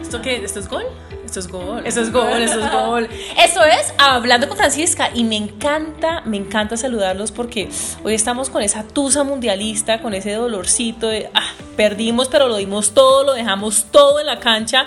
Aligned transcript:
¿Esto 0.00 0.20
qué? 0.20 0.44
¿Esto 0.44 0.60
es 0.60 0.68
gol? 0.68 0.84
Esto 1.24 1.40
es 1.40 1.48
gol. 1.48 1.82
Eso 1.86 2.02
es 2.02 2.12
gol, 2.12 2.42
eso 2.42 2.60
es 2.60 2.70
gol. 2.70 3.08
Eso 3.38 3.64
es 3.64 3.94
Hablando 3.96 4.46
con 4.48 4.58
Francisca. 4.58 5.08
Y 5.14 5.24
me 5.24 5.36
encanta, 5.36 6.20
me 6.26 6.36
encanta 6.36 6.76
saludarlos 6.76 7.32
porque 7.32 7.70
hoy 8.04 8.12
estamos 8.12 8.50
con 8.50 8.60
esa 8.60 8.86
tusa 8.86 9.24
mundialista, 9.24 10.02
con 10.02 10.12
ese 10.12 10.32
dolorcito 10.32 11.08
de, 11.08 11.30
ah, 11.32 11.50
perdimos, 11.76 12.28
pero 12.28 12.48
lo 12.48 12.56
dimos 12.56 12.92
todo, 12.92 13.24
lo 13.24 13.32
dejamos 13.32 13.86
todo 13.90 14.20
en 14.20 14.26
la 14.26 14.38
cancha. 14.40 14.84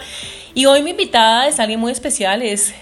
Y 0.53 0.67
hoy 0.67 0.83
mi 0.83 0.91
invitada 0.91 1.47
es 1.47 1.59
alguien 1.59 1.79
muy 1.79 1.91
especial, 1.91 2.43
es 2.43 2.75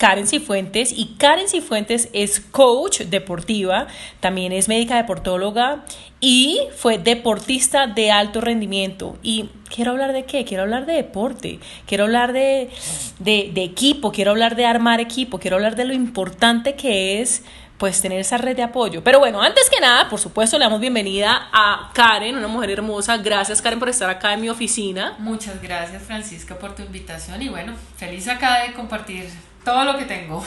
Karen 0.00 0.26
Cifuentes 0.26 0.92
y 0.96 1.14
Karen 1.18 1.46
Cifuentes 1.46 2.08
es 2.14 2.40
coach 2.40 3.02
deportiva, 3.02 3.86
también 4.20 4.50
es 4.50 4.66
médica 4.66 4.96
deportóloga 4.96 5.84
y 6.20 6.58
fue 6.74 6.96
deportista 6.96 7.86
de 7.86 8.10
alto 8.10 8.40
rendimiento. 8.40 9.18
Y 9.22 9.50
quiero 9.68 9.90
hablar 9.90 10.14
de 10.14 10.24
qué? 10.24 10.46
Quiero 10.46 10.62
hablar 10.62 10.86
de 10.86 10.94
deporte, 10.94 11.60
quiero 11.86 12.04
hablar 12.04 12.32
de, 12.32 12.70
de, 13.18 13.62
equipo, 13.62 14.10
quiero 14.10 14.30
hablar 14.30 14.56
de 14.56 14.64
armar 14.64 15.00
equipo, 15.00 15.38
quiero 15.38 15.56
hablar 15.56 15.76
de 15.76 15.84
lo 15.84 15.92
importante 15.92 16.76
que 16.76 17.20
es 17.20 17.44
pues 17.76 18.00
tener 18.00 18.20
esa 18.20 18.38
red 18.38 18.56
de 18.56 18.62
apoyo. 18.62 19.04
Pero 19.04 19.18
bueno, 19.18 19.42
antes 19.42 19.68
que 19.68 19.80
nada, 19.82 20.08
por 20.08 20.18
supuesto, 20.18 20.56
le 20.56 20.64
damos 20.64 20.80
bienvenida 20.80 21.50
a 21.52 21.90
Karen, 21.92 22.38
una 22.38 22.48
mujer 22.48 22.70
hermosa. 22.70 23.18
Gracias 23.18 23.60
Karen 23.60 23.78
por 23.78 23.90
estar 23.90 24.08
acá 24.08 24.32
en 24.32 24.40
mi 24.40 24.48
oficina. 24.48 25.16
Muchas 25.18 25.60
gracias 25.60 26.02
Francisca 26.04 26.58
por 26.58 26.74
tu 26.74 26.82
invitación 26.82 27.42
y 27.42 27.50
bueno, 27.50 27.74
feliz 27.98 28.28
acá 28.28 28.62
de 28.62 28.72
compartir 28.72 29.28
todo 29.64 29.84
lo 29.84 29.98
que 29.98 30.04
tengo. 30.04 30.44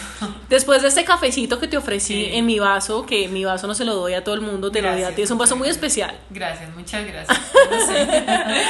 Después 0.49 0.81
de 0.81 0.88
este 0.88 1.03
cafecito 1.03 1.59
que 1.59 1.67
te 1.67 1.77
ofrecí 1.77 2.30
en 2.34 2.45
mi 2.45 2.59
vaso, 2.59 3.05
que 3.05 3.27
mi 3.27 3.45
vaso 3.45 3.67
no 3.67 3.76
se 3.76 3.85
lo 3.85 3.95
doy 3.95 4.13
a 4.13 4.23
todo 4.23 4.35
el 4.35 4.41
mundo, 4.41 4.71
te 4.71 4.81
lo 4.81 4.91
doy 4.91 5.04
a 5.04 5.13
ti, 5.13 5.21
es 5.21 5.31
un 5.31 5.38
vaso 5.38 5.55
muy 5.55 5.70
especial. 5.70 6.17
Gracias, 6.30 6.73
muchas 6.76 7.05
gracias. 7.05 7.40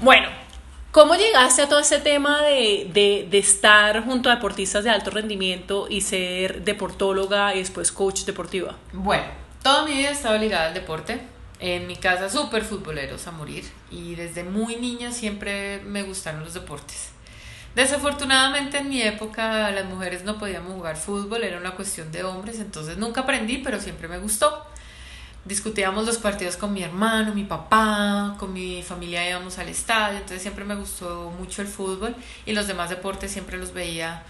bueno, 0.00 0.28
¿cómo 0.92 1.14
llegaste 1.14 1.62
a 1.62 1.68
todo 1.68 1.80
ese 1.80 1.98
tema 1.98 2.42
de, 2.42 2.90
de, 2.92 3.26
de, 3.30 3.38
estar 3.38 4.04
junto 4.04 4.30
a 4.30 4.34
deportistas 4.34 4.84
de 4.84 4.90
alto 4.90 5.10
rendimiento 5.10 5.86
y 5.88 6.02
ser 6.02 6.64
deportóloga 6.64 7.54
y 7.54 7.60
después 7.60 7.90
coach 7.90 8.24
deportiva? 8.24 8.76
Bueno, 8.92 9.24
toda 9.62 9.84
mi 9.84 9.92
vida 9.92 10.10
he 10.10 10.12
estado 10.12 10.36
ligada 10.38 10.68
al 10.68 10.74
deporte. 10.74 11.20
En 11.60 11.88
mi 11.88 11.96
casa 11.96 12.30
súper 12.30 12.62
futboleros 12.62 13.26
a 13.26 13.32
morir 13.32 13.64
y 13.90 14.14
desde 14.14 14.44
muy 14.44 14.76
niña 14.76 15.10
siempre 15.10 15.80
me 15.80 16.04
gustaron 16.04 16.44
los 16.44 16.54
deportes. 16.54 17.10
Desafortunadamente 17.74 18.78
en 18.78 18.88
mi 18.88 19.02
época 19.02 19.70
las 19.70 19.84
mujeres 19.84 20.24
no 20.24 20.38
podíamos 20.38 20.72
jugar 20.72 20.96
fútbol, 20.96 21.44
era 21.44 21.58
una 21.58 21.72
cuestión 21.72 22.10
de 22.10 22.24
hombres, 22.24 22.58
entonces 22.58 22.98
nunca 22.98 23.20
aprendí, 23.22 23.58
pero 23.58 23.80
siempre 23.80 24.08
me 24.08 24.18
gustó. 24.18 24.66
Discutíamos 25.44 26.04
los 26.04 26.18
partidos 26.18 26.56
con 26.56 26.72
mi 26.72 26.82
hermano, 26.82 27.34
mi 27.34 27.44
papá, 27.44 28.36
con 28.38 28.52
mi 28.52 28.82
familia 28.82 29.28
íbamos 29.28 29.58
al 29.58 29.68
estadio, 29.68 30.16
entonces 30.16 30.42
siempre 30.42 30.64
me 30.64 30.74
gustó 30.74 31.32
mucho 31.38 31.62
el 31.62 31.68
fútbol 31.68 32.14
y 32.44 32.52
los 32.52 32.66
demás 32.66 32.90
deportes 32.90 33.30
siempre 33.30 33.56
los 33.56 33.72
veía 33.72 34.22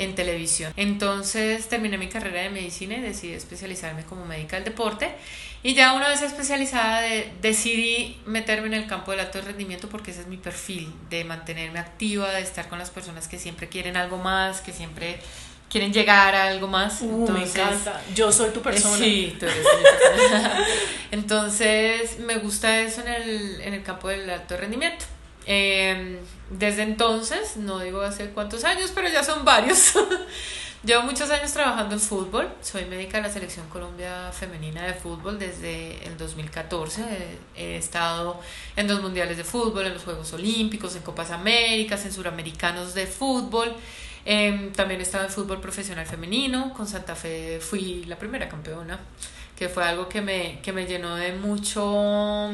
en 0.00 0.14
televisión. 0.14 0.72
Entonces 0.76 1.68
terminé 1.68 1.98
mi 1.98 2.08
carrera 2.08 2.40
de 2.40 2.48
medicina 2.48 2.96
y 2.96 3.02
decidí 3.02 3.34
especializarme 3.34 4.02
como 4.04 4.24
médica 4.24 4.56
del 4.56 4.64
deporte. 4.64 5.14
Y 5.62 5.74
ya 5.74 5.92
una 5.92 6.08
vez 6.08 6.22
especializada 6.22 7.02
decidí 7.42 8.18
meterme 8.24 8.68
en 8.68 8.74
el 8.74 8.86
campo 8.86 9.10
del 9.10 9.20
alto 9.20 9.42
rendimiento 9.42 9.90
porque 9.90 10.10
ese 10.10 10.22
es 10.22 10.26
mi 10.26 10.38
perfil, 10.38 10.90
de 11.10 11.24
mantenerme 11.24 11.78
activa, 11.78 12.30
de 12.30 12.40
estar 12.40 12.68
con 12.70 12.78
las 12.78 12.88
personas 12.88 13.28
que 13.28 13.38
siempre 13.38 13.68
quieren 13.68 13.98
algo 13.98 14.16
más, 14.16 14.62
que 14.62 14.72
siempre 14.72 15.20
quieren 15.68 15.92
llegar 15.92 16.34
a 16.34 16.48
algo 16.48 16.66
más. 16.66 17.02
Uh, 17.02 17.30
me 17.30 17.42
encanta. 17.42 18.00
Yo 18.14 18.32
soy 18.32 18.50
tu 18.50 18.62
persona. 18.62 18.96
Sí, 18.96 19.36
tú 19.38 19.44
eres 19.44 19.58
mi 19.58 20.18
persona. 20.18 20.64
Entonces 21.10 22.18
me 22.20 22.38
gusta 22.38 22.80
eso 22.80 23.02
en 23.02 23.08
el, 23.08 23.60
en 23.60 23.74
el 23.74 23.82
campo 23.82 24.08
del 24.08 24.30
alto 24.30 24.56
rendimiento. 24.56 25.04
Eh, 25.46 26.20
desde 26.50 26.82
entonces, 26.82 27.56
no 27.56 27.80
digo 27.80 28.00
hace 28.02 28.30
cuántos 28.30 28.64
años, 28.64 28.92
pero 28.94 29.08
ya 29.08 29.22
son 29.24 29.44
varios. 29.44 29.94
Llevo 30.82 31.02
muchos 31.02 31.28
años 31.30 31.52
trabajando 31.52 31.94
en 31.94 32.00
fútbol. 32.00 32.48
Soy 32.62 32.86
médica 32.86 33.18
de 33.18 33.24
la 33.24 33.32
Selección 33.32 33.68
Colombia 33.68 34.32
Femenina 34.32 34.82
de 34.86 34.94
Fútbol 34.94 35.38
desde 35.38 36.02
el 36.06 36.16
2014. 36.16 37.04
He 37.54 37.76
estado 37.76 38.40
en 38.76 38.86
dos 38.86 39.02
mundiales 39.02 39.36
de 39.36 39.44
fútbol, 39.44 39.84
en 39.84 39.92
los 39.92 40.04
Juegos 40.04 40.32
Olímpicos, 40.32 40.96
en 40.96 41.02
Copas 41.02 41.32
Américas, 41.32 42.06
en 42.06 42.12
Suramericanos 42.14 42.94
de 42.94 43.06
fútbol. 43.06 43.74
Eh, 44.24 44.70
también 44.74 45.00
he 45.00 45.02
estado 45.02 45.24
en 45.24 45.30
fútbol 45.30 45.60
profesional 45.60 46.06
femenino. 46.06 46.72
Con 46.72 46.86
Santa 46.86 47.14
Fe 47.14 47.60
fui 47.60 48.04
la 48.04 48.18
primera 48.18 48.48
campeona, 48.48 48.98
que 49.54 49.68
fue 49.68 49.84
algo 49.84 50.08
que 50.08 50.22
me, 50.22 50.60
que 50.62 50.72
me 50.72 50.86
llenó 50.86 51.14
de 51.16 51.34
mucho 51.34 52.50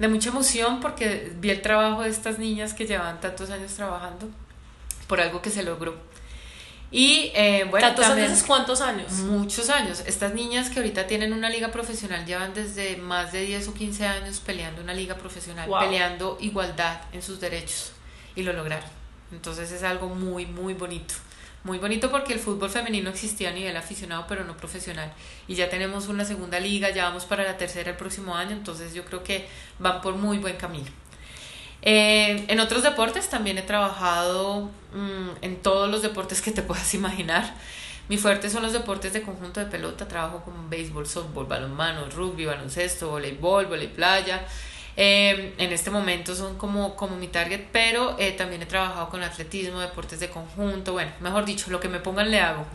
de 0.00 0.08
mucha 0.08 0.30
emoción 0.30 0.80
porque 0.80 1.30
vi 1.36 1.50
el 1.50 1.60
trabajo 1.60 2.02
de 2.02 2.08
estas 2.08 2.38
niñas 2.38 2.72
que 2.72 2.86
llevaban 2.86 3.20
tantos 3.20 3.50
años 3.50 3.72
trabajando 3.74 4.28
por 5.06 5.20
algo 5.20 5.42
que 5.42 5.50
se 5.50 5.62
logró. 5.62 5.94
Y 6.90 7.30
eh, 7.34 7.66
bueno, 7.70 7.86
¿Tantos 7.86 8.06
años 8.06 8.42
cuántos 8.44 8.80
años? 8.80 9.12
Muchos 9.12 9.68
años. 9.68 10.02
Estas 10.06 10.34
niñas 10.34 10.70
que 10.70 10.80
ahorita 10.80 11.06
tienen 11.06 11.32
una 11.34 11.50
liga 11.50 11.70
profesional 11.70 12.24
llevan 12.24 12.54
desde 12.54 12.96
más 12.96 13.30
de 13.30 13.42
10 13.42 13.68
o 13.68 13.74
15 13.74 14.06
años 14.06 14.40
peleando 14.40 14.82
una 14.82 14.94
liga 14.94 15.16
profesional, 15.16 15.68
peleando 15.78 16.38
igualdad 16.40 17.02
en 17.12 17.22
sus 17.22 17.38
derechos 17.38 17.92
y 18.34 18.42
lo 18.42 18.54
lograron. 18.54 18.88
Entonces 19.30 19.70
es 19.70 19.82
algo 19.82 20.08
muy, 20.08 20.46
muy 20.46 20.72
bonito. 20.74 21.14
Muy 21.62 21.78
bonito 21.78 22.10
porque 22.10 22.32
el 22.32 22.38
fútbol 22.38 22.70
femenino 22.70 23.10
existía 23.10 23.50
a 23.50 23.52
nivel 23.52 23.76
aficionado, 23.76 24.24
pero 24.26 24.44
no 24.44 24.56
profesional. 24.56 25.12
Y 25.46 25.54
ya 25.54 25.68
tenemos 25.68 26.08
una 26.08 26.24
segunda 26.24 26.58
liga, 26.58 26.90
ya 26.90 27.04
vamos 27.04 27.26
para 27.26 27.44
la 27.44 27.58
tercera 27.58 27.90
el 27.90 27.96
próximo 27.96 28.34
año, 28.34 28.52
entonces 28.52 28.94
yo 28.94 29.04
creo 29.04 29.22
que 29.22 29.46
van 29.78 30.00
por 30.00 30.14
muy 30.14 30.38
buen 30.38 30.56
camino. 30.56 30.88
Eh, 31.82 32.46
en 32.48 32.60
otros 32.60 32.82
deportes 32.82 33.28
también 33.28 33.58
he 33.58 33.62
trabajado 33.62 34.70
mm, 34.94 35.28
en 35.42 35.56
todos 35.62 35.90
los 35.90 36.02
deportes 36.02 36.40
que 36.40 36.50
te 36.50 36.62
puedas 36.62 36.94
imaginar. 36.94 37.54
Mi 38.08 38.16
fuerte 38.16 38.50
son 38.50 38.62
los 38.62 38.72
deportes 38.72 39.12
de 39.12 39.22
conjunto 39.22 39.60
de 39.60 39.66
pelota, 39.66 40.08
trabajo 40.08 40.42
como 40.44 40.68
béisbol, 40.68 41.06
softball, 41.06 41.46
balonmano, 41.46 42.08
rugby, 42.10 42.44
baloncesto, 42.44 43.10
voleibol, 43.10 43.66
voleibol 43.66 43.94
playa, 43.94 44.46
eh, 44.96 45.54
en 45.58 45.72
este 45.72 45.90
momento 45.90 46.34
son 46.34 46.58
como, 46.58 46.96
como 46.96 47.16
mi 47.16 47.28
target, 47.28 47.62
pero 47.72 48.16
eh, 48.18 48.32
también 48.32 48.62
he 48.62 48.66
trabajado 48.66 49.08
con 49.08 49.22
atletismo, 49.22 49.80
deportes 49.80 50.20
de 50.20 50.28
conjunto, 50.28 50.92
bueno, 50.92 51.12
mejor 51.20 51.44
dicho, 51.44 51.70
lo 51.70 51.80
que 51.80 51.88
me 51.88 52.00
pongan 52.00 52.30
le 52.30 52.40
hago. 52.40 52.66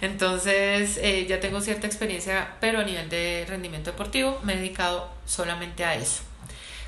Entonces 0.00 0.98
eh, 1.00 1.26
ya 1.28 1.40
tengo 1.40 1.60
cierta 1.60 1.86
experiencia, 1.86 2.56
pero 2.60 2.80
a 2.80 2.84
nivel 2.84 3.08
de 3.08 3.46
rendimiento 3.48 3.90
deportivo 3.90 4.38
me 4.42 4.54
he 4.54 4.56
dedicado 4.56 5.08
solamente 5.26 5.84
a 5.84 5.94
eso. 5.94 6.22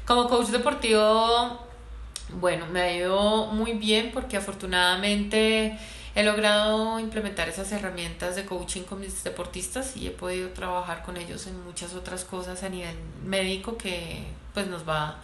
Como 0.06 0.28
coach 0.28 0.48
deportivo, 0.48 1.60
bueno, 2.40 2.66
me 2.66 2.80
ha 2.80 2.92
ido 2.92 3.46
muy 3.46 3.72
bien 3.74 4.10
porque 4.12 4.36
afortunadamente 4.36 5.78
he 6.14 6.22
logrado 6.22 7.00
implementar 7.00 7.48
esas 7.48 7.72
herramientas 7.72 8.36
de 8.36 8.44
coaching 8.44 8.82
con 8.82 9.00
mis 9.00 9.24
deportistas 9.24 9.96
y 9.96 10.06
he 10.06 10.10
podido 10.10 10.50
trabajar 10.50 11.02
con 11.04 11.16
ellos 11.16 11.46
en 11.46 11.64
muchas 11.64 11.94
otras 11.94 12.24
cosas 12.24 12.62
a 12.62 12.68
nivel 12.68 12.96
médico 13.24 13.76
que 13.76 14.24
pues 14.54 14.66
nos 14.66 14.88
va 14.88 15.16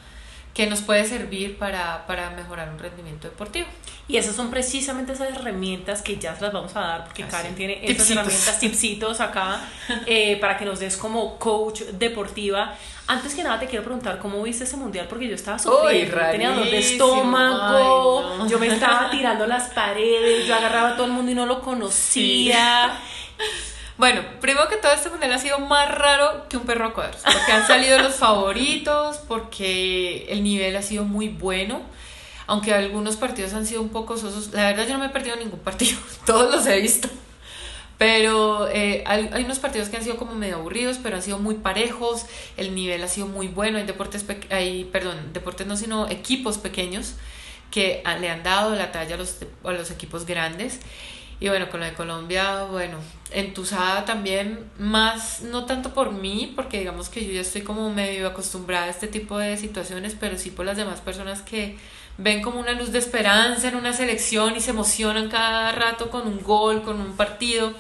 que 0.55 0.67
nos 0.67 0.81
puede 0.81 1.05
servir 1.05 1.59
para, 1.59 2.07
para 2.07 2.31
mejorar 2.31 2.71
un 2.71 2.79
rendimiento 2.79 3.29
deportivo. 3.29 3.67
Y 4.09 4.17
esas 4.17 4.35
son 4.35 4.51
precisamente 4.51 5.13
esas 5.13 5.31
herramientas 5.31 6.03
que 6.03 6.17
ya 6.17 6.35
se 6.35 6.43
las 6.43 6.53
vamos 6.53 6.75
a 6.75 6.81
dar, 6.81 7.05
porque 7.05 7.25
Karen 7.25 7.55
tiene 7.55 7.79
esas 7.85 8.11
herramientas, 8.11 8.59
tipsitos 8.59 9.21
acá, 9.21 9.61
eh, 10.07 10.37
para 10.41 10.59
que 10.59 10.65
nos 10.65 10.81
des 10.81 10.97
como 10.97 11.39
coach 11.39 11.83
deportiva. 11.93 12.75
Antes 13.07 13.35
que 13.35 13.45
nada 13.45 13.61
te 13.61 13.67
quiero 13.67 13.85
preguntar 13.85 14.19
cómo 14.19 14.43
viste 14.43 14.65
ese 14.65 14.77
mundial, 14.77 15.07
porque 15.09 15.29
yo 15.29 15.35
estaba 15.37 15.59
sufriendo, 15.59 16.17
tenía 16.31 16.51
dolor 16.51 16.71
de 16.71 16.79
estómago, 16.79 18.47
yo 18.49 18.59
me 18.59 18.67
estaba 18.67 19.11
tirando 19.11 19.47
las 19.47 19.69
paredes, 19.69 20.47
yo 20.47 20.55
agarraba 20.57 20.91
a 20.91 20.97
todo 20.97 21.07
el 21.07 21.13
mundo 21.13 21.31
y 21.31 21.35
no 21.35 21.47
lo 21.47 21.61
conocía. 21.61 22.99
Bueno, 24.01 24.23
primero 24.41 24.67
que 24.67 24.79
todo 24.79 24.93
este 24.93 25.11
mundial 25.11 25.31
ha 25.35 25.39
sido 25.39 25.59
más 25.59 25.87
raro 25.95 26.49
que 26.49 26.57
un 26.57 26.65
perro 26.65 26.87
a 26.87 26.95
cuadros, 26.95 27.21
porque 27.23 27.53
han 27.53 27.67
salido 27.67 27.99
los 27.99 28.15
favoritos, 28.15 29.19
porque 29.29 30.25
el 30.31 30.43
nivel 30.43 30.75
ha 30.77 30.81
sido 30.81 31.05
muy 31.05 31.29
bueno, 31.29 31.83
aunque 32.47 32.73
algunos 32.73 33.17
partidos 33.17 33.53
han 33.53 33.67
sido 33.67 33.83
un 33.83 33.91
poco 33.91 34.17
sosos. 34.17 34.55
La 34.55 34.69
verdad 34.69 34.87
yo 34.87 34.95
no 34.95 35.01
me 35.01 35.07
he 35.07 35.11
perdido 35.11 35.37
ningún 35.37 35.61
partido, 35.61 35.99
todos 36.25 36.51
los 36.51 36.67
he 36.67 36.81
visto. 36.81 37.11
Pero 37.99 38.69
eh, 38.69 39.05
hay, 39.07 39.45
unos 39.45 39.59
partidos 39.59 39.91
que 39.91 39.99
han 39.99 40.03
sido 40.03 40.17
como 40.17 40.35
medio 40.35 40.57
aburridos, 40.57 40.97
pero 41.03 41.17
han 41.17 41.23
sido 41.23 41.39
muy 41.39 41.57
parejos, 41.57 42.25
el 42.57 42.75
nivel 42.75 43.05
ha 43.05 43.09
sido 43.09 43.27
muy 43.27 43.49
bueno, 43.49 43.77
hay 43.77 43.85
deportes, 43.85 44.25
hay, 44.49 44.85
perdón, 44.85 45.35
deportes 45.35 45.67
no, 45.67 45.77
sino 45.77 46.09
equipos 46.09 46.57
pequeños 46.57 47.17
que 47.71 48.03
le 48.19 48.31
han 48.31 48.43
dado 48.45 48.75
la 48.75 48.93
talla 48.93 49.17
a 49.17 49.19
los, 49.19 49.37
a 49.63 49.73
los 49.73 49.91
equipos 49.91 50.25
grandes. 50.25 50.81
Y 51.41 51.49
bueno, 51.49 51.71
con 51.71 51.81
la 51.81 51.87
de 51.87 51.95
Colombia, 51.95 52.65
bueno, 52.65 52.99
entusada 53.31 54.05
también, 54.05 54.71
más, 54.79 55.41
no 55.41 55.65
tanto 55.65 55.95
por 55.95 56.13
mí, 56.13 56.53
porque 56.55 56.79
digamos 56.79 57.09
que 57.09 57.25
yo 57.25 57.33
ya 57.33 57.41
estoy 57.41 57.63
como 57.63 57.89
medio 57.91 58.29
acostumbrada 58.29 58.85
a 58.85 58.91
este 58.91 59.09
tipo 59.09 59.39
de 59.39 59.57
situaciones, 59.57 60.15
pero 60.21 60.37
sí 60.37 60.51
por 60.51 60.67
las 60.67 60.77
demás 60.77 61.01
personas 61.01 61.41
que 61.41 61.79
ven 62.19 62.43
como 62.43 62.61
una 62.61 62.73
luz 62.73 62.93
de 62.93 62.99
esperanza 62.99 63.69
en 63.69 63.77
una 63.77 63.95
selección 63.95 64.55
y 64.55 64.61
se 64.61 64.71
emocionan 64.71 65.31
cada 65.31 65.73
rato 65.73 66.11
con 66.11 66.27
un 66.29 66.43
gol, 66.43 66.83
con 66.83 67.01
un 67.01 67.17
partido. 67.17 67.73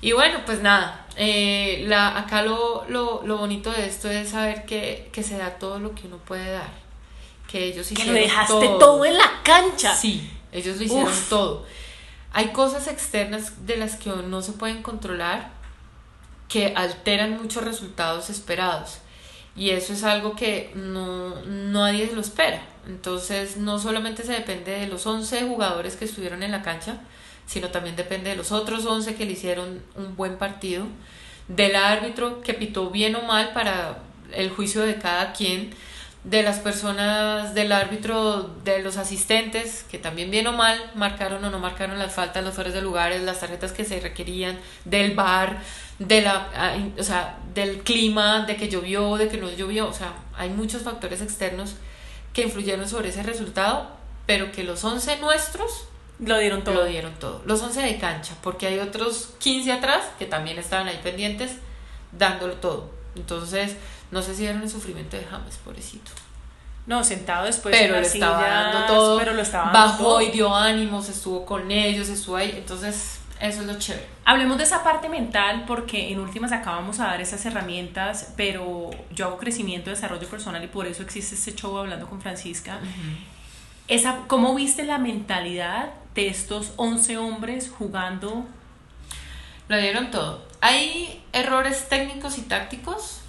Y 0.00 0.12
bueno, 0.12 0.40
pues 0.46 0.62
nada, 0.62 1.06
eh, 1.16 1.84
la, 1.86 2.18
acá 2.18 2.40
lo, 2.42 2.86
lo, 2.88 3.22
lo, 3.26 3.36
bonito 3.36 3.70
de 3.70 3.86
esto 3.86 4.10
es 4.10 4.30
saber 4.30 4.64
que, 4.64 5.10
que, 5.12 5.22
se 5.22 5.36
da 5.36 5.58
todo 5.58 5.78
lo 5.78 5.94
que 5.94 6.06
uno 6.06 6.16
puede 6.18 6.52
dar. 6.52 6.70
Que 7.50 7.64
ellos 7.64 7.90
hicieron 7.92 8.14
Que 8.14 8.20
lo 8.20 8.26
dejaste 8.26 8.66
todo. 8.78 9.04
en 9.04 9.18
la 9.18 9.42
cancha. 9.42 9.94
Sí, 9.94 10.30
ellos 10.52 10.78
lo 10.78 10.84
hicieron 10.84 11.12
todo. 11.28 11.66
Hay 12.32 12.48
cosas 12.48 12.86
externas 12.86 13.66
de 13.66 13.76
las 13.76 13.96
que 13.96 14.10
no 14.10 14.42
se 14.42 14.52
pueden 14.52 14.82
controlar 14.82 15.50
que 16.48 16.74
alteran 16.76 17.40
muchos 17.42 17.64
resultados 17.64 18.30
esperados. 18.30 18.98
Y 19.56 19.70
eso 19.70 19.94
es 19.94 20.04
algo 20.04 20.36
que 20.36 20.70
no, 20.74 21.42
nadie 21.44 22.10
lo 22.12 22.20
espera. 22.20 22.60
Entonces, 22.86 23.56
no 23.56 23.78
solamente 23.78 24.22
se 24.22 24.32
depende 24.32 24.72
de 24.72 24.86
los 24.86 25.06
11 25.06 25.48
jugadores 25.48 25.96
que 25.96 26.04
estuvieron 26.04 26.42
en 26.42 26.52
la 26.52 26.62
cancha, 26.62 27.00
sino 27.46 27.68
también 27.68 27.96
depende 27.96 28.30
de 28.30 28.36
los 28.36 28.52
otros 28.52 28.84
11 28.84 29.14
que 29.14 29.24
le 29.24 29.32
hicieron 29.32 29.82
un 29.94 30.14
buen 30.14 30.36
partido, 30.36 30.86
del 31.48 31.76
árbitro 31.76 32.42
que 32.42 32.54
pitó 32.54 32.90
bien 32.90 33.16
o 33.16 33.22
mal 33.22 33.52
para 33.52 34.02
el 34.32 34.50
juicio 34.50 34.82
de 34.82 34.96
cada 34.96 35.32
quien, 35.32 35.70
de 36.26 36.42
las 36.42 36.58
personas 36.58 37.54
del 37.54 37.70
árbitro, 37.70 38.50
de 38.64 38.80
los 38.80 38.96
asistentes, 38.96 39.84
que 39.88 39.96
también 39.96 40.28
bien 40.32 40.48
o 40.48 40.52
mal 40.52 40.90
marcaron 40.96 41.44
o 41.44 41.50
no 41.50 41.60
marcaron 41.60 42.00
las 42.00 42.14
faltas, 42.14 42.42
los 42.42 42.52
fueres 42.52 42.74
de 42.74 42.82
lugares, 42.82 43.22
las 43.22 43.38
tarjetas 43.38 43.70
que 43.70 43.84
se 43.84 44.00
requerían, 44.00 44.58
del 44.84 45.14
bar, 45.14 45.62
de 46.00 46.22
la, 46.22 46.50
o 46.98 47.02
sea, 47.04 47.38
del 47.54 47.78
clima, 47.84 48.44
de 48.44 48.56
que 48.56 48.68
llovió, 48.68 49.16
de 49.16 49.28
que 49.28 49.36
no 49.36 49.48
llovió, 49.52 49.86
o 49.88 49.92
sea, 49.92 50.14
hay 50.36 50.50
muchos 50.50 50.82
factores 50.82 51.20
externos 51.20 51.76
que 52.32 52.42
influyeron 52.42 52.88
sobre 52.88 53.10
ese 53.10 53.22
resultado, 53.22 53.88
pero 54.26 54.50
que 54.50 54.64
los 54.64 54.82
11 54.82 55.18
nuestros 55.18 55.84
lo 56.18 56.38
dieron 56.38 56.64
todo. 56.64 56.74
Lo 56.74 56.86
dieron 56.86 57.12
todo. 57.20 57.40
Los 57.46 57.62
11 57.62 57.82
de 57.82 57.98
cancha, 57.98 58.34
porque 58.42 58.66
hay 58.66 58.80
otros 58.80 59.34
15 59.38 59.70
atrás 59.70 60.02
que 60.18 60.26
también 60.26 60.58
estaban 60.58 60.88
ahí 60.88 60.98
pendientes 61.04 61.52
dándolo 62.10 62.54
todo. 62.54 62.90
Entonces, 63.14 63.76
no 64.10 64.22
sé 64.22 64.34
si 64.34 64.42
vieron 64.42 64.62
el 64.62 64.70
sufrimiento 64.70 65.16
de 65.16 65.24
James, 65.24 65.56
pobrecito. 65.64 66.10
No, 66.86 67.02
sentado 67.02 67.46
después 67.46 67.76
pero 67.76 68.00
le 68.00 68.06
estaba 68.06 68.42
dando 68.42 68.86
todo, 68.86 69.18
pero 69.18 69.32
lo 69.32 69.42
estaba 69.42 69.72
bajó 69.72 70.20
y 70.20 70.30
dio 70.30 70.54
ánimos, 70.54 71.08
estuvo 71.08 71.44
con 71.44 71.70
ellos, 71.72 72.08
estuvo 72.08 72.36
ahí, 72.36 72.54
entonces 72.56 73.18
eso 73.40 73.60
es 73.60 73.66
lo 73.66 73.78
chévere. 73.78 74.06
Hablemos 74.24 74.56
de 74.56 74.64
esa 74.64 74.84
parte 74.84 75.08
mental 75.08 75.64
porque 75.66 76.12
en 76.12 76.20
últimas 76.20 76.52
acabamos 76.52 77.00
a 77.00 77.06
dar 77.06 77.20
esas 77.20 77.44
herramientas, 77.44 78.32
pero 78.36 78.90
yo 79.10 79.26
hago 79.26 79.36
crecimiento, 79.36 79.90
desarrollo 79.90 80.28
personal 80.28 80.62
y 80.62 80.68
por 80.68 80.86
eso 80.86 81.02
existe 81.02 81.34
este 81.34 81.54
show 81.54 81.76
hablando 81.76 82.06
con 82.06 82.20
Francisca. 82.20 82.78
esa, 83.88 84.20
¿Cómo 84.28 84.54
viste 84.54 84.84
la 84.84 84.98
mentalidad 84.98 85.90
de 86.14 86.28
estos 86.28 86.72
11 86.76 87.18
hombres 87.18 87.68
jugando? 87.76 88.46
Lo 89.68 89.76
dieron 89.76 90.12
todo. 90.12 90.46
Hay 90.60 91.22
errores 91.32 91.88
técnicos 91.88 92.38
y 92.38 92.42
tácticos 92.42 93.20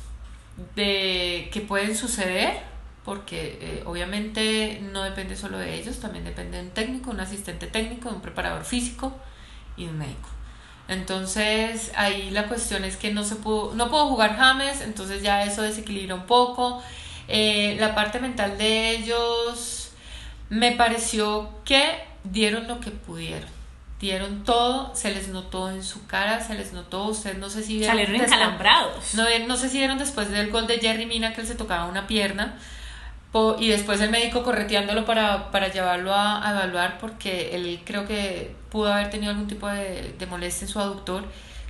de 0.75 1.49
que 1.51 1.61
pueden 1.61 1.95
suceder 1.95 2.61
porque 3.07 3.57
eh, 3.61 3.83
obviamente 3.85 4.81
no 4.91 5.03
depende 5.03 5.37
solo 5.37 5.57
de 5.57 5.75
ellos, 5.75 6.01
también 6.01 6.25
depende 6.25 6.57
de 6.57 6.63
un 6.63 6.71
técnico, 6.71 7.09
un 7.09 7.21
asistente 7.21 7.67
técnico, 7.67 8.09
un 8.09 8.19
preparador 8.19 8.65
físico 8.65 9.15
y 9.77 9.85
un 9.85 9.97
médico. 9.97 10.27
Entonces 10.89 11.93
ahí 11.95 12.29
la 12.31 12.49
cuestión 12.49 12.83
es 12.83 12.97
que 12.97 13.13
no 13.13 13.23
se 13.23 13.37
pudo, 13.37 13.73
no 13.75 13.89
puedo 13.89 14.07
jugar 14.07 14.35
James, 14.35 14.81
entonces 14.81 15.21
ya 15.21 15.43
eso 15.43 15.61
desequilibra 15.61 16.15
un 16.15 16.25
poco. 16.25 16.83
Eh, 17.29 17.77
la 17.79 17.95
parte 17.95 18.19
mental 18.19 18.57
de 18.57 18.91
ellos 18.91 19.91
me 20.49 20.73
pareció 20.73 21.49
que 21.63 22.03
dieron 22.25 22.67
lo 22.67 22.81
que 22.81 22.91
pudieron. 22.91 23.56
Dieron 23.99 24.43
todo, 24.43 24.93
se 24.95 25.11
les 25.11 25.29
notó 25.29 25.71
en 25.71 25.83
su 25.83 26.05
cara, 26.05 26.39
se 26.39 26.53
les 26.53 26.71
notó, 26.71 27.05
ustedes 27.05 27.37
no 27.39 27.49
sé 27.49 27.63
si 27.63 27.77
vieron. 27.79 27.97
Salieron 27.97 28.15
encalambrados. 28.15 29.15
No, 29.15 29.23
no 29.47 29.57
sé 29.57 29.69
si 29.69 29.79
vieron 29.79 29.97
después 29.97 30.29
del 30.29 30.51
gol 30.51 30.67
de 30.67 30.79
Jerry 30.79 31.05
Mina 31.05 31.33
que 31.33 31.41
él 31.41 31.47
se 31.47 31.55
tocaba 31.55 31.85
una 31.85 32.05
pierna 32.05 32.57
y 33.59 33.67
después 33.67 34.01
el 34.01 34.09
médico 34.09 34.43
correteándolo 34.43 35.05
para, 35.05 35.51
para 35.51 35.67
llevarlo 35.67 36.13
a, 36.13 36.43
evaluar 36.49 36.97
porque 36.97 37.55
él 37.55 37.81
creo 37.85 38.07
que 38.07 38.55
pudo 38.69 38.91
haber 38.91 39.09
tenido 39.09 39.31
algún 39.31 39.47
tipo 39.47 39.67
de, 39.67 40.15
de 40.17 40.25
molestia 40.25 40.65
en 40.65 40.71
su 40.71 40.79
aductor, 40.79 41.23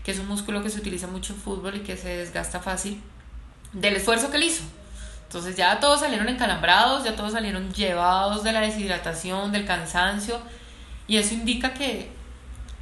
que 0.04 0.12
es 0.12 0.20
un 0.20 0.28
músculo 0.28 0.64
que 0.64 0.70
se 0.70 0.80
utiliza 0.80 1.08
mucho 1.08 1.34
en 1.34 1.40
fútbol 1.40 1.76
y 1.76 1.80
que 1.80 1.98
se 1.98 2.18
desgasta 2.18 2.60
fácil, 2.60 3.02
del 3.74 3.98
esfuerzo 3.98 4.32
que 4.32 4.38
él 4.38 4.44
hizo. 4.44 4.64
Entonces 5.24 5.58
ya 5.58 5.80
todos 5.82 6.00
salieron 6.00 6.30
encalambrados, 6.30 7.04
ya 7.04 7.16
todos 7.16 7.34
salieron 7.34 7.74
llevados 7.74 8.44
de 8.44 8.54
la 8.54 8.62
deshidratación, 8.62 9.52
del 9.52 9.66
cansancio, 9.66 10.40
y 11.06 11.18
eso 11.18 11.34
indica 11.34 11.74
que 11.74 12.10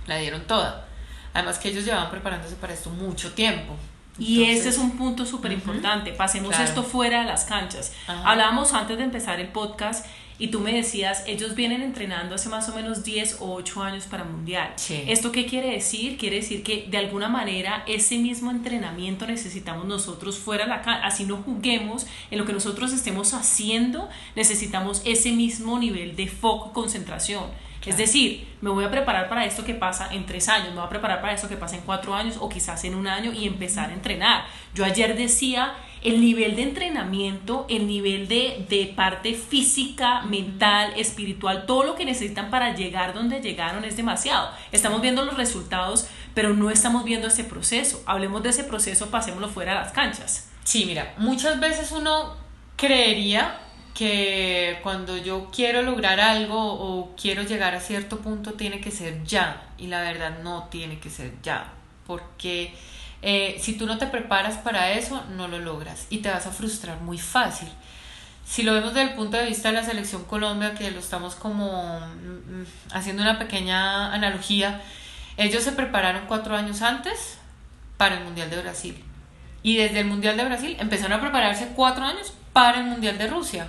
la 0.07 0.18
dieron 0.18 0.46
toda. 0.48 0.88
Además 1.34 1.60
que 1.60 1.69
ellos 1.69 1.86
llevaban 1.86 2.10
preparándose 2.10 2.56
para 2.56 2.74
esto 2.74 2.90
mucho 2.90 3.34
tiempo. 3.34 3.75
Y 4.18 4.46
ese 4.46 4.69
es 4.69 4.78
un 4.78 4.92
punto 4.98 5.25
súper 5.25 5.52
importante. 5.52 6.13
Pasemos 6.13 6.57
esto 6.57 6.84
fuera 6.84 7.22
de 7.22 7.25
las 7.25 7.46
canchas. 7.46 7.94
Hablábamos 8.07 8.74
antes 8.74 8.98
de 8.98 9.04
empezar 9.04 9.40
el 9.40 9.50
podcast 9.50 10.06
y 10.38 10.50
tú 10.50 10.60
me 10.60 10.74
decías, 10.74 11.24
ellos 11.28 11.56
vienen 11.56 11.81
entrenando 11.81 12.36
hace 12.36 12.50
más 12.50 12.68
o 12.68 12.75
menos 12.75 13.04
10 13.06 13.38
o 13.40 13.54
8 13.54 13.84
años 13.84 14.06
para 14.06 14.25
Mundial. 14.25 14.74
¿Esto 14.90 15.31
qué 15.31 15.46
quiere 15.46 15.72
decir? 15.72 16.18
Quiere 16.18 16.38
decir 16.38 16.63
que 16.63 16.88
de 16.90 16.98
alguna 16.98 17.30
manera 17.30 17.84
ese 17.88 18.18
mismo 18.18 18.51
entrenamiento 18.51 19.25
necesitamos 19.28 19.86
nosotros 19.86 20.38
fuera 20.38 20.66
de 20.66 20.69
la 20.69 20.81
cancha. 20.81 21.06
Así 21.06 21.25
no 21.25 21.38
juguemos 21.38 22.06
en 22.31 22.40
lo 22.40 22.46
que 22.46 22.54
nosotros 22.54 22.92
estemos 22.92 23.34
haciendo, 23.34 24.10
necesitamos 24.36 25.01
ese 25.06 25.31
mismo 25.31 25.80
nivel 25.80 26.16
de 26.16 26.28
foco, 26.28 26.74
concentración. 26.74 27.46
Es 27.86 27.98
decir, 27.98 28.48
me 28.62 28.70
voy 28.70 28.84
a 28.84 28.92
preparar 28.92 29.30
para 29.30 29.46
esto 29.46 29.64
que 29.64 29.74
pasa 29.74 30.10
en 30.12 30.26
tres 30.26 30.50
años, 30.50 30.70
me 30.70 30.76
voy 30.76 30.86
a 30.86 30.90
preparar 30.90 31.22
para 31.22 31.34
esto 31.34 31.48
que 31.48 31.58
pasa 31.58 31.76
en 31.76 31.82
cuatro 31.82 32.16
años 32.16 32.38
o 32.40 32.50
quizás 32.50 32.84
en 32.84 32.96
un 32.96 33.08
año 33.08 33.32
y 33.32 33.46
empezar 33.46 33.90
a 33.90 33.94
entrenar. 33.94 34.46
Yo 34.74 34.84
ayer 34.86 35.16
decía, 35.16 35.74
el 36.02 36.22
nivel 36.22 36.56
de 36.56 36.64
entrenamiento, 36.64 37.66
el 37.70 37.88
nivel 37.88 38.28
de, 38.28 38.66
de 38.70 38.94
parte 38.96 39.34
física, 39.34 40.22
mental, 40.22 40.94
espiritual, 40.98 41.66
todo 41.66 41.84
lo 41.84 41.96
que 41.96 42.06
necesitan 42.06 42.50
para 42.50 42.76
llegar 42.76 43.14
donde 43.14 43.42
llegaron 43.42 43.86
es 43.86 43.98
demasiado. 43.98 44.50
Estamos 44.72 45.02
viendo 45.02 45.26
los 45.26 45.38
resultados, 45.38 46.08
pero 46.34 46.54
no 46.54 46.70
estamos 46.70 47.04
viendo 47.04 47.28
ese 47.28 47.44
proceso. 47.44 48.04
Hablemos 48.06 48.44
de 48.44 48.50
ese 48.50 48.64
proceso, 48.64 49.10
pasémoslo 49.10 49.50
fuera 49.50 49.74
de 49.74 49.80
las 49.80 49.92
canchas. 49.94 50.50
Sí, 50.64 50.86
mira, 50.86 51.14
muchas 51.18 51.60
veces 51.60 51.92
uno 51.92 52.36
creería 52.76 53.60
que 53.95 54.80
cuando 54.83 55.18
yo 55.18 55.50
quiero 55.51 55.81
lograr 55.81 56.19
algo 56.19 56.59
o 56.59 57.15
quiero 57.15 57.44
llegar 57.44 57.74
a 57.74 57.80
cierto 57.80 58.19
punto 58.19 58.53
tiene 58.53 58.81
que 58.81 58.92
ser 58.92 59.24
ya. 59.24 59.63
Y 59.77 59.88
la 59.88 60.01
verdad 60.01 60.39
no 60.44 60.65
tiene 60.65 61.00
que 61.00 61.09
ser 61.09 61.31
ya. 61.42 61.74
Porque 62.06 62.75
eh, 63.21 63.57
si 63.59 63.77
tú 63.77 63.88
no 63.88 63.97
te 63.97 64.06
preparas 64.06 64.57
para 64.57 64.92
eso 64.92 65.24
no 65.36 65.47
lo 65.47 65.59
logras. 65.59 66.07
Y 66.09 66.19
te 66.19 66.30
vas 66.30 66.45
a 66.45 66.51
frustrar 66.51 67.00
muy 67.01 67.18
fácil. 67.18 67.70
Si 68.46 68.62
lo 68.62 68.74
vemos 68.74 68.93
desde 68.93 69.10
el 69.10 69.15
punto 69.15 69.38
de 69.38 69.46
vista 69.46 69.70
de 69.70 69.75
la 69.75 69.84
selección 69.84 70.25
Colombia 70.25 70.75
que 70.75 70.91
lo 70.91 71.00
estamos 71.00 71.34
como 71.34 72.00
mm, 72.00 72.62
mm, 72.62 72.65
haciendo 72.91 73.24
una 73.24 73.39
pequeña 73.39 74.13
analogía 74.13 74.81
ellos 75.38 75.63
se 75.63 75.74
prepararon 75.74 76.27
cuatro 76.27 76.55
años 76.55 76.81
antes 76.81 77.38
para 77.98 78.17
el 78.17 78.24
Mundial 78.24 78.50
de 78.50 78.62
Brasil. 78.62 79.03
Y 79.63 79.77
desde 79.77 80.01
el 80.01 80.05
Mundial 80.05 80.38
de 80.38 80.46
Brasil 80.46 80.77
empezaron 80.79 81.13
a 81.13 81.22
prepararse 81.22 81.70
cuatro 81.75 82.05
años 82.05 82.34
para 82.53 82.79
el 82.79 82.86
Mundial 82.86 83.17
de 83.17 83.27
Rusia 83.27 83.67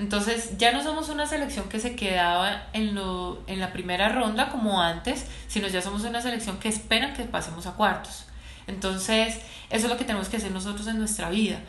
entonces 0.00 0.56
ya 0.56 0.72
no 0.72 0.82
somos 0.82 1.10
una 1.10 1.26
selección 1.26 1.68
que 1.68 1.78
se 1.78 1.94
quedaba 1.94 2.62
en, 2.72 2.94
lo, 2.94 3.42
en 3.46 3.60
la 3.60 3.70
primera 3.70 4.08
ronda 4.08 4.48
como 4.48 4.80
antes, 4.80 5.26
sino 5.46 5.68
ya 5.68 5.82
somos 5.82 6.04
una 6.04 6.22
selección 6.22 6.58
que 6.58 6.70
esperan 6.70 7.12
que 7.12 7.24
pasemos 7.24 7.66
a 7.66 7.72
cuartos. 7.72 8.24
Entonces 8.66 9.40
eso 9.68 9.86
es 9.86 9.90
lo 9.90 9.98
que 9.98 10.04
tenemos 10.04 10.30
que 10.30 10.38
hacer 10.38 10.52
nosotros 10.52 10.86
en 10.86 10.98
nuestra 10.98 11.28
vida. 11.28 11.60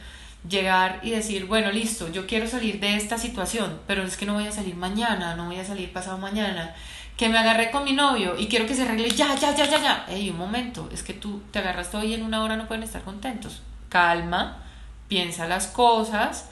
Llegar 0.47 1.01
y 1.03 1.11
decir, 1.11 1.45
bueno, 1.45 1.71
listo, 1.71 2.09
yo 2.09 2.25
quiero 2.25 2.47
salir 2.47 2.79
de 2.79 2.95
esta 2.95 3.17
situación, 3.17 3.79
pero 3.85 4.03
es 4.03 4.15
que 4.15 4.25
no 4.25 4.35
voy 4.35 4.47
a 4.47 4.51
salir 4.53 4.75
mañana, 4.75 5.35
no 5.35 5.47
voy 5.47 5.59
a 5.59 5.65
salir 5.65 5.91
pasado 5.91 6.17
mañana, 6.17 6.73
que 7.17 7.27
me 7.27 7.37
agarré 7.37 7.69
con 7.69 7.83
mi 7.83 7.91
novio 7.91 8.39
y 8.39 8.47
quiero 8.47 8.65
que 8.65 8.75
se 8.75 8.83
arregle 8.83 9.09
ya, 9.09 9.35
ya, 9.35 9.53
ya, 9.53 9.65
ya, 9.65 9.81
ya. 9.81 10.05
Ey, 10.07 10.29
un 10.29 10.37
momento, 10.37 10.89
es 10.93 11.03
que 11.03 11.13
tú 11.13 11.41
te 11.51 11.59
agarras 11.59 11.91
todo 11.91 12.05
y 12.05 12.13
en 12.13 12.23
una 12.23 12.43
hora 12.43 12.55
no 12.55 12.67
pueden 12.67 12.83
estar 12.83 13.01
contentos. 13.01 13.61
Calma, 13.89 14.63
piensa 15.09 15.47
las 15.49 15.67
cosas, 15.67 16.49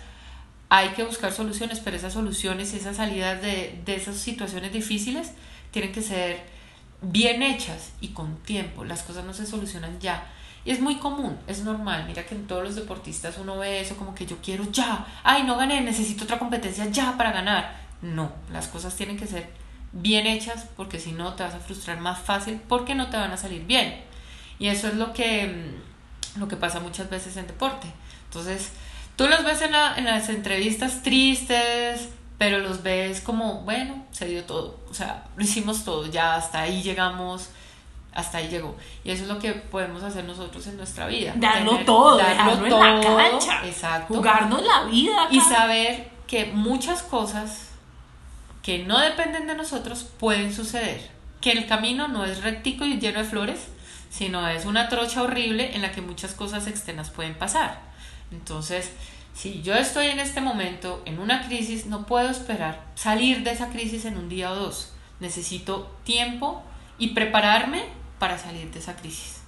hay 0.70 0.90
que 0.90 1.04
buscar 1.04 1.32
soluciones, 1.34 1.80
pero 1.80 1.98
esas 1.98 2.14
soluciones 2.14 2.74
y 2.74 2.78
esas 2.78 2.98
salidas 2.98 3.42
de, 3.42 3.82
de 3.86 3.96
esas 3.96 4.18
situaciones 4.18 4.72
difíciles 4.72 5.32
tienen 5.72 5.92
que 5.92 6.02
ser 6.02 6.44
bien 7.02 7.42
hechas 7.42 7.94
y 8.02 8.10
con 8.10 8.38
tiempo. 8.38 8.86
Las 8.86 9.04
cosas 9.04 9.26
no 9.26 9.34
se 9.34 9.46
solucionan 9.46 10.00
ya. 10.00 10.24
Y 10.66 10.72
es 10.72 10.82
muy 10.82 10.98
común, 10.98 11.38
es 11.48 11.64
normal. 11.64 12.06
Mira 12.08 12.26
que 12.26 12.36
en 12.36 12.46
todos 12.46 12.64
los 12.64 12.76
deportistas 12.76 13.38
uno 13.38 13.58
ve 13.58 13.80
eso 13.82 13.96
como 13.96 14.14
que 14.14 14.26
yo 14.26 14.38
quiero 14.44 14.70
ya. 14.72 15.08
Ay, 15.24 15.44
no 15.44 15.58
gané, 15.58 15.82
necesito 15.82 16.26
otra 16.26 16.40
competencia 16.40 16.86
ya 16.86 17.18
para 17.18 17.32
ganar. 17.32 17.80
No, 18.02 18.32
las 18.52 18.68
cosas 18.68 18.96
tienen 18.96 19.18
que 19.18 19.28
ser 19.28 19.50
bien 19.92 20.28
hechas 20.28 20.68
porque 20.76 21.00
si 21.00 21.12
no 21.12 21.34
te 21.34 21.44
vas 21.44 21.56
a 21.56 21.60
frustrar 21.60 22.00
más 22.00 22.20
fácil 22.20 22.62
porque 22.68 22.94
no 22.94 23.10
te 23.10 23.18
van 23.18 23.32
a 23.32 23.38
salir 23.38 23.66
bien. 23.66 24.02
Y 24.60 24.68
eso 24.68 24.90
es 24.90 24.96
lo 24.96 25.14
que, 25.14 25.74
lo 26.38 26.48
que 26.48 26.58
pasa 26.58 26.80
muchas 26.82 27.10
veces 27.10 27.38
en 27.38 27.48
deporte. 27.48 27.88
Entonces, 28.26 28.72
Tú 29.20 29.28
los 29.28 29.44
ves 29.44 29.62
en, 29.64 29.76
en 29.76 30.06
las 30.06 30.30
entrevistas 30.30 31.04
tristes, 31.04 32.08
pero 32.38 32.60
los 32.60 32.84
ves 32.84 33.20
como, 33.20 33.64
bueno, 33.64 34.06
se 34.12 34.28
dio 34.28 34.46
todo, 34.46 34.80
o 34.90 34.94
sea, 34.94 35.26
lo 35.36 35.44
hicimos 35.44 35.84
todo, 35.84 36.10
ya 36.10 36.36
hasta 36.36 36.62
ahí 36.62 36.82
llegamos, 36.82 37.50
hasta 38.14 38.38
ahí 38.38 38.48
llegó. 38.48 38.78
Y 39.04 39.12
eso 39.12 39.24
es 39.24 39.28
lo 39.28 39.38
que 39.38 39.52
podemos 39.52 40.04
hacer 40.04 40.24
nosotros 40.24 40.66
en 40.68 40.78
nuestra 40.78 41.08
vida. 41.08 41.34
Darlo 41.36 41.80
todo, 41.80 42.18
darlo 42.18 42.66
todo, 42.70 42.86
en 42.86 43.02
la 43.02 43.30
cancha. 43.30 43.68
Exacto. 43.68 44.14
Jugarnos 44.14 44.64
la 44.66 44.84
vida. 44.86 45.28
Y 45.32 45.42
saber 45.42 46.08
que 46.26 46.46
muchas 46.46 47.04
cosas 47.04 47.72
que 48.64 48.86
no 48.86 49.00
dependen 49.00 49.48
de 49.48 49.56
nosotros 49.56 50.08
pueden 50.18 50.54
suceder. 50.54 51.12
Que 51.42 51.52
el 51.52 51.68
camino 51.68 52.08
no 52.08 52.24
es 52.24 52.42
rectico 52.42 52.86
y 52.86 53.02
lleno 53.02 53.20
de 53.20 53.26
flores, 53.26 53.68
sino 54.10 54.48
es 54.48 54.64
una 54.64 54.88
trocha 54.88 55.24
horrible 55.24 55.76
en 55.76 55.82
la 55.82 55.92
que 55.92 56.00
muchas 56.00 56.34
cosas 56.34 56.68
externas 56.68 57.10
pueden 57.10 57.34
pasar. 57.34 57.90
Entonces, 58.32 58.92
si 59.34 59.62
yo 59.62 59.76
estoy 59.76 60.08
en 60.08 60.20
este 60.20 60.42
momento 60.42 61.02
en 61.06 61.20
una 61.20 61.48
crisis, 61.48 61.86
no 61.86 62.06
puedo 62.06 62.30
esperar 62.30 62.86
salir 62.96 63.44
de 63.44 63.52
esa 63.52 63.70
crisis 63.70 64.06
en 64.06 64.18
un 64.18 64.30
día 64.30 64.52
o 64.52 64.56
dos. 64.56 64.94
Necesito 65.20 65.90
tiempo 66.04 66.64
y 66.98 67.10
prepararme 67.10 67.84
para 68.20 68.38
salir 68.38 68.70
de 68.72 68.80
esa 68.80 68.96
crisis. 68.96 69.42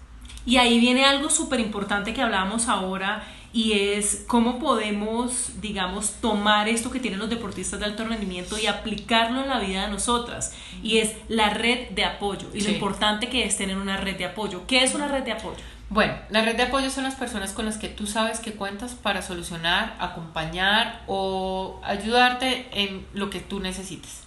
Y 0.45 0.57
ahí 0.57 0.79
viene 0.79 1.05
algo 1.05 1.29
súper 1.29 1.59
importante 1.59 2.13
que 2.13 2.21
hablábamos 2.21 2.67
ahora 2.67 3.23
y 3.53 3.73
es 3.73 4.23
cómo 4.27 4.59
podemos, 4.59 5.61
digamos, 5.61 6.13
tomar 6.21 6.69
esto 6.69 6.89
que 6.89 6.99
tienen 6.99 7.19
los 7.19 7.29
deportistas 7.29 7.79
de 7.79 7.85
alto 7.85 8.05
rendimiento 8.05 8.57
y 8.57 8.65
aplicarlo 8.65 9.41
en 9.41 9.49
la 9.49 9.59
vida 9.59 9.83
de 9.83 9.91
nosotras. 9.91 10.55
Y 10.81 10.97
es 10.97 11.13
la 11.27 11.49
red 11.49 11.89
de 11.89 12.05
apoyo 12.05 12.47
y 12.53 12.61
lo 12.61 12.69
importante 12.69 13.29
que 13.29 13.45
es 13.45 13.57
tener 13.57 13.77
una 13.77 13.97
red 13.97 14.17
de 14.17 14.25
apoyo. 14.25 14.65
¿Qué 14.67 14.83
es 14.83 14.95
una 14.95 15.07
red 15.09 15.23
de 15.23 15.33
apoyo? 15.33 15.59
Bueno, 15.91 16.13
la 16.29 16.41
red 16.41 16.55
de 16.55 16.63
apoyo 16.63 16.89
son 16.89 17.03
las 17.03 17.15
personas 17.15 17.51
con 17.51 17.65
las 17.65 17.77
que 17.77 17.89
tú 17.89 18.07
sabes 18.07 18.39
que 18.39 18.53
cuentas 18.53 18.93
para 18.93 19.21
solucionar, 19.21 19.97
acompañar 19.99 21.03
o 21.05 21.81
ayudarte 21.83 22.69
en 22.71 23.05
lo 23.13 23.29
que 23.29 23.41
tú 23.41 23.59
necesites. 23.59 24.21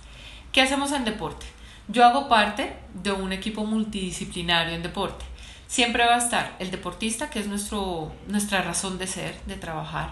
¿Qué 0.52 0.61
hacemos 0.61 0.92
en 0.92 1.06
deporte? 1.06 1.47
Yo 1.88 2.04
hago 2.04 2.28
parte 2.28 2.76
de 2.92 3.12
un 3.12 3.33
equipo 3.33 3.64
multidisciplinario 3.64 4.75
en 4.75 4.83
deporte. 4.83 5.25
Siempre 5.66 6.04
va 6.04 6.16
a 6.16 6.18
estar 6.18 6.54
el 6.59 6.71
deportista, 6.71 7.30
que 7.30 7.38
es 7.40 7.47
nuestro, 7.47 8.12
nuestra 8.28 8.61
razón 8.61 8.99
de 8.99 9.06
ser, 9.06 9.35
de 9.47 9.56
trabajar. 9.56 10.11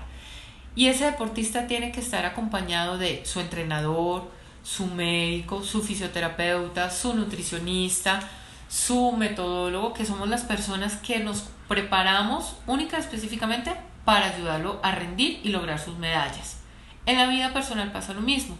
Y 0.74 0.86
ese 0.86 1.04
deportista 1.04 1.66
tiene 1.66 1.92
que 1.92 2.00
estar 2.00 2.24
acompañado 2.24 2.96
de 2.96 3.26
su 3.26 3.40
entrenador, 3.40 4.30
su 4.62 4.86
médico, 4.86 5.62
su 5.62 5.82
fisioterapeuta, 5.82 6.90
su 6.90 7.12
nutricionista, 7.12 8.26
su 8.72 9.12
metodólogo, 9.12 9.92
que 9.92 10.06
somos 10.06 10.30
las 10.30 10.44
personas 10.44 10.96
que 10.96 11.18
nos 11.20 11.44
preparamos 11.68 12.56
única 12.66 12.96
específicamente 12.96 13.70
para 14.06 14.26
ayudarlo 14.26 14.80
a 14.82 14.92
rendir 14.92 15.40
y 15.44 15.50
lograr 15.50 15.78
sus 15.78 15.98
medallas. 15.98 16.56
En 17.04 17.18
la 17.18 17.26
vida 17.26 17.52
personal 17.52 17.92
pasa 17.92 18.14
lo 18.14 18.22
mismo. 18.22 18.56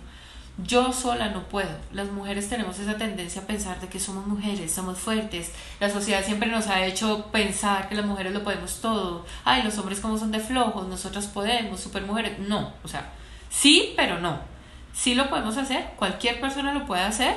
Yo 0.59 0.93
sola 0.93 1.31
no 1.31 1.45
puedo. 1.45 1.71
Las 1.93 2.09
mujeres 2.09 2.51
tenemos 2.51 2.79
esa 2.79 2.99
tendencia 2.99 3.41
a 3.41 3.47
pensar 3.47 3.81
de 3.81 3.89
que 3.89 3.99
somos 3.99 4.27
mujeres, 4.27 4.71
somos 4.71 4.99
fuertes. 4.99 5.51
La 5.81 5.89
sociedad 5.89 6.23
siempre 6.23 6.51
nos 6.51 6.67
ha 6.67 6.85
hecho 6.85 7.29
pensar 7.33 7.89
que 7.89 7.95
las 7.95 8.05
mujeres 8.05 8.35
lo 8.35 8.45
podemos 8.45 8.83
todo. 8.83 9.25
Ay, 9.45 9.63
los 9.63 9.79
hombres 9.79 10.01
como 10.01 10.19
son 10.19 10.31
de 10.31 10.41
flojos, 10.41 10.89
nosotras 10.89 11.27
podemos, 11.27 11.81
super 11.81 12.03
mujeres. 12.03 12.39
No, 12.39 12.75
o 12.85 12.89
sea, 12.89 13.09
sí, 13.49 13.95
pero 13.97 14.21
no. 14.21 14.41
Sí 14.93 15.15
lo 15.15 15.31
podemos 15.31 15.57
hacer, 15.57 15.95
cualquier 15.97 16.39
persona 16.39 16.75
lo 16.75 16.85
puede 16.85 17.01
hacer, 17.01 17.35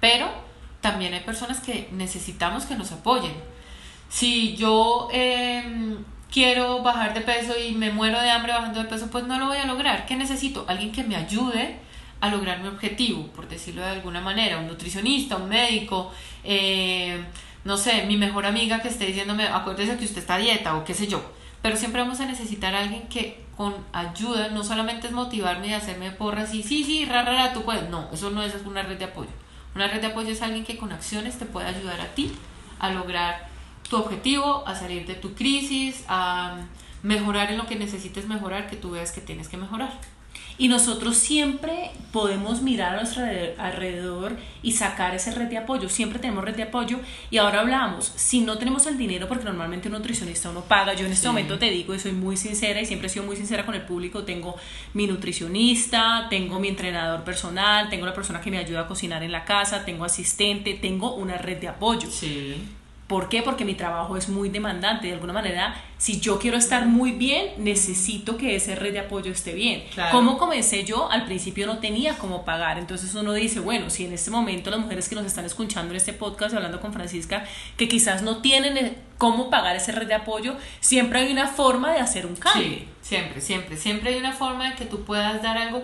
pero 0.00 0.49
también 0.80 1.14
hay 1.14 1.20
personas 1.20 1.60
que 1.60 1.88
necesitamos 1.92 2.64
que 2.64 2.76
nos 2.76 2.92
apoyen. 2.92 3.32
Si 4.08 4.56
yo 4.56 5.08
em, 5.12 5.98
quiero 6.30 6.82
bajar 6.82 7.14
de 7.14 7.20
peso 7.20 7.54
y 7.58 7.72
me 7.72 7.90
muero 7.90 8.20
de 8.20 8.30
hambre 8.30 8.52
bajando 8.52 8.82
de 8.82 8.88
peso, 8.88 9.08
pues 9.10 9.24
no 9.24 9.38
lo 9.38 9.46
voy 9.46 9.58
a 9.58 9.66
lograr. 9.66 10.06
¿Qué 10.06 10.16
necesito? 10.16 10.64
Alguien 10.68 10.92
que 10.92 11.04
me 11.04 11.16
ayude 11.16 11.76
a 12.20 12.28
lograr 12.28 12.60
mi 12.60 12.68
objetivo, 12.68 13.26
por 13.28 13.48
decirlo 13.48 13.82
de 13.82 13.90
alguna 13.90 14.20
manera, 14.20 14.58
un 14.58 14.66
nutricionista, 14.66 15.36
un 15.36 15.48
médico, 15.48 16.12
eh, 16.44 17.24
no 17.64 17.76
sé, 17.76 18.04
mi 18.06 18.16
mejor 18.16 18.46
amiga 18.46 18.80
que 18.80 18.88
esté 18.88 19.06
diciéndome, 19.06 19.46
acuérdese 19.46 19.96
que 19.96 20.04
usted 20.04 20.18
está 20.18 20.36
dieta 20.36 20.76
o 20.76 20.84
qué 20.84 20.94
sé 20.94 21.06
yo. 21.06 21.22
Pero 21.62 21.76
siempre 21.76 22.00
vamos 22.00 22.20
a 22.20 22.26
necesitar 22.26 22.74
alguien 22.74 23.08
que 23.08 23.44
con 23.56 23.74
ayuda 23.92 24.48
no 24.48 24.64
solamente 24.64 25.08
es 25.08 25.12
motivarme 25.12 25.68
y 25.68 25.74
hacerme 25.74 26.10
porras 26.10 26.54
y 26.54 26.62
sí, 26.62 26.84
sí, 26.84 27.04
rara, 27.04 27.52
tú 27.52 27.62
puedes. 27.62 27.88
No, 27.90 28.08
eso 28.12 28.30
no 28.30 28.42
es 28.42 28.54
una 28.64 28.82
red 28.82 28.98
de 28.98 29.04
apoyo. 29.04 29.30
Una 29.74 29.88
red 29.88 30.00
de 30.00 30.08
apoyo 30.08 30.30
es 30.30 30.42
alguien 30.42 30.64
que 30.64 30.76
con 30.76 30.92
acciones 30.92 31.38
te 31.38 31.46
puede 31.46 31.68
ayudar 31.68 32.00
a 32.00 32.14
ti 32.14 32.32
a 32.78 32.90
lograr 32.90 33.48
tu 33.88 33.96
objetivo, 33.96 34.66
a 34.66 34.74
salir 34.74 35.06
de 35.06 35.14
tu 35.14 35.34
crisis, 35.34 36.04
a 36.08 36.56
mejorar 37.02 37.50
en 37.50 37.58
lo 37.58 37.66
que 37.66 37.76
necesites 37.76 38.26
mejorar, 38.26 38.68
que 38.68 38.76
tú 38.76 38.90
veas 38.90 39.12
que 39.12 39.20
tienes 39.20 39.48
que 39.48 39.56
mejorar. 39.56 39.92
Y 40.60 40.68
nosotros 40.68 41.16
siempre 41.16 41.90
podemos 42.12 42.60
mirar 42.60 42.92
a 42.92 42.96
nuestro 42.98 43.24
alrededor 43.56 44.36
y 44.62 44.72
sacar 44.72 45.14
esa 45.14 45.30
red 45.30 45.46
de 45.46 45.56
apoyo. 45.56 45.88
Siempre 45.88 46.18
tenemos 46.18 46.44
red 46.44 46.54
de 46.54 46.64
apoyo. 46.64 47.00
Y 47.30 47.38
ahora 47.38 47.60
hablamos, 47.60 48.12
si 48.14 48.42
no 48.42 48.58
tenemos 48.58 48.86
el 48.86 48.98
dinero, 48.98 49.26
porque 49.26 49.44
normalmente 49.44 49.88
un 49.88 49.94
nutricionista 49.94 50.50
uno 50.50 50.60
paga, 50.60 50.92
yo 50.92 51.06
en 51.06 51.12
este 51.12 51.28
momento 51.28 51.58
te 51.58 51.70
digo 51.70 51.94
y 51.94 51.98
soy 51.98 52.12
muy 52.12 52.36
sincera 52.36 52.78
y 52.78 52.84
siempre 52.84 53.06
he 53.06 53.10
sido 53.10 53.24
muy 53.24 53.36
sincera 53.36 53.64
con 53.64 53.74
el 53.74 53.80
público, 53.80 54.24
tengo 54.24 54.54
mi 54.92 55.06
nutricionista, 55.06 56.26
tengo 56.28 56.60
mi 56.60 56.68
entrenador 56.68 57.24
personal, 57.24 57.88
tengo 57.88 58.04
la 58.04 58.12
persona 58.12 58.42
que 58.42 58.50
me 58.50 58.58
ayuda 58.58 58.80
a 58.80 58.86
cocinar 58.86 59.22
en 59.22 59.32
la 59.32 59.46
casa, 59.46 59.86
tengo 59.86 60.04
asistente, 60.04 60.74
tengo 60.74 61.14
una 61.14 61.38
red 61.38 61.56
de 61.56 61.68
apoyo. 61.68 62.10
Sí. 62.10 62.56
¿Por 63.10 63.28
qué? 63.28 63.42
Porque 63.42 63.64
mi 63.64 63.74
trabajo 63.74 64.16
es 64.16 64.28
muy 64.28 64.50
demandante. 64.50 65.08
De 65.08 65.14
alguna 65.14 65.32
manera, 65.32 65.74
si 65.98 66.20
yo 66.20 66.38
quiero 66.38 66.56
estar 66.56 66.86
muy 66.86 67.10
bien, 67.10 67.54
necesito 67.58 68.36
que 68.36 68.54
esa 68.54 68.76
red 68.76 68.92
de 68.92 69.00
apoyo 69.00 69.32
esté 69.32 69.52
bien. 69.52 69.82
¿Cómo 70.12 70.38
comencé 70.38 70.84
yo? 70.84 71.10
Al 71.10 71.24
principio 71.24 71.66
no 71.66 71.78
tenía 71.80 72.16
cómo 72.18 72.44
pagar. 72.44 72.78
Entonces 72.78 73.12
uno 73.16 73.32
dice, 73.32 73.58
bueno, 73.58 73.90
si 73.90 74.04
en 74.04 74.12
este 74.12 74.30
momento 74.30 74.70
las 74.70 74.78
mujeres 74.78 75.08
que 75.08 75.16
nos 75.16 75.26
están 75.26 75.44
escuchando 75.44 75.90
en 75.90 75.96
este 75.96 76.12
podcast, 76.12 76.54
hablando 76.54 76.80
con 76.80 76.92
Francisca, 76.92 77.44
que 77.76 77.88
quizás 77.88 78.22
no 78.22 78.42
tienen 78.42 78.76
eh, 78.76 78.96
cómo 79.18 79.50
pagar 79.50 79.74
esa 79.74 79.90
red 79.90 80.06
de 80.06 80.14
apoyo, 80.14 80.54
siempre 80.78 81.18
hay 81.18 81.32
una 81.32 81.48
forma 81.48 81.92
de 81.92 81.98
hacer 81.98 82.26
un 82.26 82.36
cambio. 82.36 82.62
Sí, 82.62 82.88
siempre, 83.02 83.40
siempre. 83.40 83.76
Siempre 83.76 84.10
hay 84.10 84.20
una 84.20 84.34
forma 84.34 84.70
de 84.70 84.76
que 84.76 84.84
tú 84.84 85.02
puedas 85.02 85.42
dar 85.42 85.58
algo. 85.58 85.82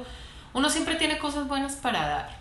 Uno 0.52 0.70
siempre 0.70 0.94
tiene 0.94 1.18
cosas 1.18 1.48
buenas 1.48 1.74
para 1.74 2.06
dar. 2.06 2.38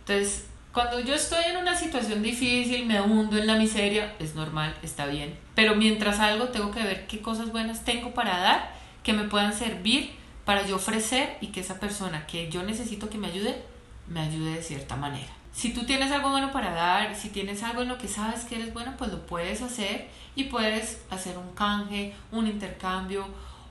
Entonces, 0.00 0.49
cuando 0.72 1.00
yo 1.00 1.14
estoy 1.14 1.44
en 1.46 1.56
una 1.56 1.76
situación 1.76 2.22
difícil, 2.22 2.86
me 2.86 3.00
hundo 3.00 3.36
en 3.36 3.48
la 3.48 3.56
miseria, 3.56 4.14
es 4.20 4.36
normal, 4.36 4.76
está 4.82 5.06
bien. 5.06 5.36
Pero 5.56 5.74
mientras 5.74 6.20
algo, 6.20 6.48
tengo 6.48 6.70
que 6.70 6.82
ver 6.82 7.08
qué 7.08 7.20
cosas 7.20 7.50
buenas 7.50 7.84
tengo 7.84 8.14
para 8.14 8.38
dar 8.38 8.72
que 9.02 9.12
me 9.12 9.24
puedan 9.24 9.52
servir 9.52 10.12
para 10.44 10.64
yo 10.64 10.76
ofrecer 10.76 11.36
y 11.40 11.48
que 11.48 11.60
esa 11.60 11.80
persona 11.80 12.24
que 12.26 12.48
yo 12.50 12.62
necesito 12.62 13.10
que 13.10 13.18
me 13.18 13.26
ayude, 13.26 13.60
me 14.06 14.20
ayude 14.20 14.54
de 14.54 14.62
cierta 14.62 14.94
manera. 14.94 15.32
Si 15.52 15.74
tú 15.74 15.84
tienes 15.84 16.12
algo 16.12 16.30
bueno 16.30 16.52
para 16.52 16.70
dar, 16.72 17.16
si 17.16 17.30
tienes 17.30 17.64
algo 17.64 17.82
en 17.82 17.88
lo 17.88 17.98
que 17.98 18.06
sabes 18.06 18.44
que 18.44 18.54
eres 18.54 18.72
bueno, 18.72 18.94
pues 18.96 19.10
lo 19.10 19.26
puedes 19.26 19.62
hacer 19.62 20.08
y 20.36 20.44
puedes 20.44 21.00
hacer 21.10 21.36
un 21.36 21.52
canje, 21.54 22.14
un 22.30 22.46
intercambio 22.46 23.26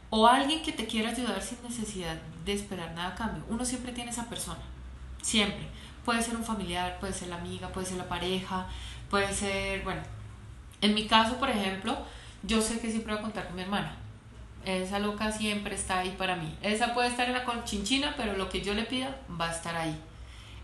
o 0.10 0.28
alguien 0.28 0.62
que 0.62 0.74
te 0.74 0.86
quiera 0.86 1.12
ayudar 1.12 1.42
sin 1.42 1.64
necesidad 1.64 2.18
de 2.44 2.54
esperar 2.54 2.94
nada 2.94 3.10
a 3.10 3.16
cambio. 3.16 3.44
Uno 3.48 3.64
siempre 3.64 3.94
tiene 3.94 4.12
esa 4.12 4.28
persona, 4.28 4.60
siempre 5.22 5.79
Puede 6.10 6.24
ser 6.24 6.36
un 6.38 6.44
familiar, 6.44 6.98
puede 7.00 7.14
ser 7.14 7.28
la 7.28 7.36
amiga, 7.36 7.68
puede 7.68 7.86
ser 7.86 7.98
la 7.98 8.10
pareja, 8.10 8.66
puede 9.12 9.32
ser, 9.32 9.84
bueno, 9.84 10.02
en 10.82 10.96
mi 10.96 11.06
caso, 11.06 11.38
por 11.38 11.52
ejemplo, 11.52 11.96
yo 12.42 12.64
sé 12.64 12.80
que 12.80 12.90
siempre 12.90 13.14
voy 13.14 13.20
a 13.20 13.22
contar 13.22 13.46
con 13.46 13.56
mi 13.56 13.62
hermana. 13.62 13.96
Esa 14.66 14.98
loca 14.98 15.32
siempre 15.32 15.76
está 15.76 16.00
ahí 16.00 16.16
para 16.18 16.36
mí. 16.36 16.52
Esa 16.64 16.96
puede 16.96 17.10
estar 17.10 17.28
en 17.28 17.36
la 17.36 17.46
conchinchina, 17.46 18.16
pero 18.18 18.36
lo 18.36 18.50
que 18.50 18.62
yo 18.62 18.74
le 18.74 18.86
pida 18.86 19.18
va 19.40 19.50
a 19.50 19.52
estar 19.52 19.76
ahí. 19.76 19.96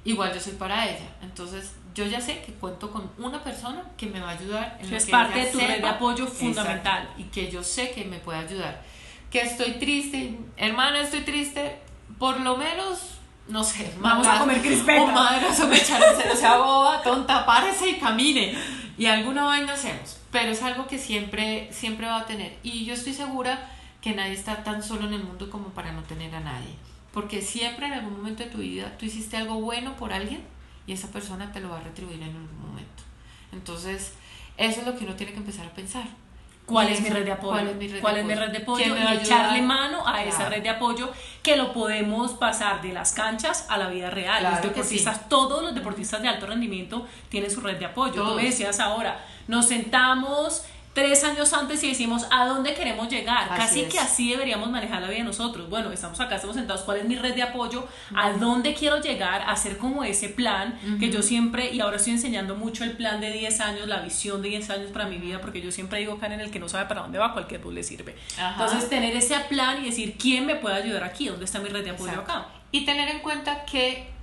Igual 0.03 0.33
yo 0.33 0.39
soy 0.39 0.53
para 0.53 0.89
ella. 0.89 1.11
Entonces, 1.21 1.75
yo 1.93 2.07
ya 2.07 2.19
sé 2.19 2.41
que 2.41 2.53
cuento 2.53 2.89
con 2.89 3.11
una 3.19 3.43
persona 3.43 3.83
que 3.97 4.07
me 4.07 4.19
va 4.21 4.29
a 4.29 4.33
ayudar. 4.39 4.79
En 4.81 4.91
es 4.91 5.05
parte 5.05 5.41
de 5.41 5.51
tu 5.51 5.59
red 5.59 5.79
de 5.79 5.87
apoyo 5.87 6.25
fundamental. 6.25 7.07
y 7.19 7.25
que 7.25 7.51
yo 7.51 7.63
sé 7.63 7.91
que 7.91 8.03
me 8.03 8.17
puede 8.17 8.39
ayudar. 8.39 8.81
Que 9.29 9.41
estoy 9.41 9.73
triste, 9.73 10.39
hermana, 10.57 11.01
estoy 11.01 11.21
triste. 11.21 11.77
Por 12.17 12.39
lo 12.39 12.57
menos 12.57 13.19
no 13.47 13.63
sé, 13.63 13.93
vamos 13.99 14.27
a 14.27 14.39
comer 14.39 14.61
crispeta. 14.61 15.03
O 15.03 15.07
madrazo 15.07 15.67
me 15.67 15.77
echaron 15.77 16.15
o 16.31 16.35
sea, 16.35 16.57
boba, 16.57 17.01
tonta, 17.01 17.45
párese 17.45 17.89
y 17.89 17.99
camine. 17.99 18.55
Y 18.97 19.05
alguna 19.05 19.45
vaina 19.45 19.73
hacemos. 19.73 20.17
Pero 20.31 20.51
es 20.51 20.63
algo 20.63 20.87
que 20.87 20.97
siempre, 20.97 21.69
siempre 21.71 22.07
va 22.07 22.19
a 22.19 22.25
tener. 22.25 22.57
Y 22.63 22.85
yo 22.85 22.93
estoy 22.93 23.13
segura 23.13 23.69
que 24.01 24.13
nadie 24.13 24.33
está 24.33 24.63
tan 24.63 24.81
solo 24.83 25.07
en 25.07 25.13
el 25.13 25.23
mundo 25.23 25.49
como 25.49 25.69
para 25.69 25.91
no 25.91 26.01
tener 26.03 26.33
a 26.35 26.39
nadie. 26.39 26.75
Porque 27.13 27.41
siempre 27.41 27.87
en 27.87 27.93
algún 27.93 28.17
momento 28.17 28.43
de 28.43 28.49
tu 28.49 28.57
vida 28.59 28.97
tú 28.97 29.05
hiciste 29.05 29.37
algo 29.37 29.55
bueno 29.55 29.95
por 29.95 30.11
alguien 30.11 30.43
y 30.87 30.93
esa 30.93 31.11
persona 31.11 31.51
te 31.51 31.59
lo 31.59 31.69
va 31.69 31.77
a 31.77 31.81
retribuir 31.81 32.21
en 32.21 32.29
algún 32.29 32.59
momento. 32.61 33.03
Entonces, 33.51 34.13
eso 34.57 34.81
es 34.81 34.85
lo 34.85 34.97
que 34.97 35.05
uno 35.05 35.15
tiene 35.15 35.31
que 35.31 35.39
empezar 35.39 35.65
a 35.65 35.73
pensar 35.73 36.07
¿Cuál 36.65 36.89
es, 36.89 37.01
mi 37.01 37.09
red 37.09 37.25
de 37.25 37.31
apoyo? 37.31 37.51
¿Cuál 38.01 38.17
es 38.17 38.25
mi 38.25 38.33
red, 38.33 38.49
de, 38.49 38.57
apoyo? 38.57 38.95
Y 38.97 39.13
echarle 39.17 39.61
mano 39.61 40.07
a 40.07 40.23
esa 40.23 40.49
red 40.49 40.63
de 40.63 40.69
apoyo 40.69 41.11
que 41.43 41.55
lo 41.55 41.71
podemos 41.73 42.31
pasar 42.33 42.81
de 42.81 42.91
las 42.91 43.13
canchas 43.13 43.67
a 43.69 43.77
la 43.77 43.89
vida 43.89 44.09
real. 44.09 44.43
los 44.43 44.61
deportistas, 44.61 45.29
todos 45.29 45.61
los 45.61 45.75
deportistas 45.75 46.21
de 46.21 46.27
alto 46.27 46.47
rendimiento 46.47 47.05
tienen 47.29 47.51
su 47.51 47.61
red 47.61 47.77
de 47.77 47.85
apoyo. 47.85 48.23
Tú 48.23 48.35
me 48.35 48.45
decías 48.45 48.79
ahora, 48.79 49.23
nos 49.47 49.67
sentamos 49.67 50.65
tres 50.95 51.25
años 51.25 51.51
antes 51.51 51.83
y 51.83 51.89
decimos 51.89 52.25
a 52.31 52.45
dónde 52.45 52.73
queremos 52.73 53.09
llegar. 53.09 53.49
Casi 53.49 53.83
que 53.83 53.99
así 53.99 54.31
deberíamos 54.31 54.71
manejar 54.71 55.01
la 55.01 55.09
vida 55.09 55.23
nosotros. 55.23 55.69
Bueno, 55.69 55.91
estamos 55.91 56.19
acá, 56.21 56.35
estamos 56.35 56.55
sentados, 56.55 56.83
¿cuál 56.83 56.99
es 56.99 57.05
mi 57.05 57.17
red 57.17 57.35
de 57.35 57.43
apoyo? 57.43 57.85
¿A 58.15 58.31
dónde 58.31 58.73
quiero 58.73 59.01
llegar? 59.01 59.43
Hacer 59.45 59.77
como 59.77 60.05
ese 60.05 60.29
plan 60.29 60.79
que 60.99 61.11
yo 61.11 61.21
siempre, 61.21 61.71
y 61.73 61.81
ahora 61.81 61.97
estoy 61.97 62.13
enseñando 62.13 62.55
mucho 62.55 62.85
el 62.85 62.93
plan 62.93 63.19
de 63.19 63.31
10 63.31 63.59
años, 63.59 63.87
la 63.87 63.99
visión 63.99 64.41
de 64.41 64.49
10 64.49 64.69
años 64.69 64.91
para 64.91 65.05
mi 65.05 65.17
vida, 65.17 65.41
porque 65.41 65.61
yo 65.61 65.69
siempre 65.69 65.99
digo, 65.99 66.17
Karen, 66.17 66.39
el 66.39 66.49
que 66.49 66.59
no 66.59 66.69
sabe 66.69 66.85
para 66.85 67.01
dónde 67.01 67.19
va, 67.19 67.33
cualquier 67.33 67.59
bus 67.59 67.73
le 67.73 67.83
sirve. 67.83 68.15
Entonces, 68.53 68.89
tener 68.89 69.13
ese 69.17 69.37
plan 69.41 69.83
y 69.83 69.87
decir, 69.87 70.15
¿quién 70.17 70.45
me 70.45 70.55
puede 70.55 70.75
ayudar 70.75 71.03
aquí? 71.03 71.27
¿Dónde 71.27 71.43
está 71.43 71.59
mi 71.59 71.67
red 71.67 71.83
de 71.83 71.89
apoyo 71.89 72.21
acá? 72.21 72.47
Y 72.71 72.85
tener 72.85 73.09
en 73.09 73.19
cuenta 73.19 73.65
que 73.65 74.14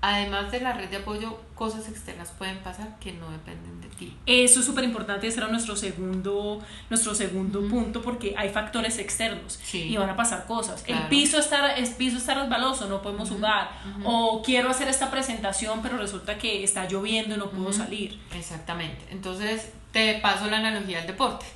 además 0.00 0.52
de 0.52 0.60
la 0.60 0.72
red 0.72 0.88
de 0.88 0.98
apoyo, 0.98 1.40
cosas 1.54 1.88
externas 1.88 2.30
pueden 2.30 2.58
pasar 2.58 2.98
que 2.98 3.12
no 3.12 3.30
dependen 3.30 3.80
de 3.80 3.88
ti. 3.88 4.16
Eso 4.26 4.60
es 4.60 4.66
súper 4.66 4.84
importante, 4.84 5.26
ese 5.26 5.38
era 5.38 5.48
nuestro 5.48 5.74
segundo, 5.74 6.62
nuestro 6.90 7.14
segundo 7.14 7.66
punto, 7.68 8.02
porque 8.02 8.34
hay 8.36 8.50
factores 8.50 8.98
externos 8.98 9.58
y 9.72 9.96
van 9.96 10.10
a 10.10 10.16
pasar 10.16 10.46
cosas. 10.46 10.84
El 10.86 11.08
piso 11.08 11.38
está, 11.38 11.74
el 11.74 11.88
piso 11.94 12.18
está 12.18 12.34
resbaloso, 12.34 12.86
no 12.88 13.02
podemos 13.02 13.30
jugar. 13.30 13.70
O 14.04 14.42
quiero 14.42 14.70
hacer 14.70 14.88
esta 14.88 15.10
presentación, 15.10 15.80
pero 15.82 15.96
resulta 15.96 16.38
que 16.38 16.62
está 16.62 16.86
lloviendo 16.88 17.34
y 17.34 17.38
no 17.38 17.50
puedo 17.50 17.72
salir. 17.72 18.20
Exactamente. 18.34 19.04
Entonces, 19.10 19.70
te 19.92 20.14
paso 20.20 20.46
la 20.46 20.58
analogía 20.58 20.98
del 20.98 21.06
deporte. 21.08 21.46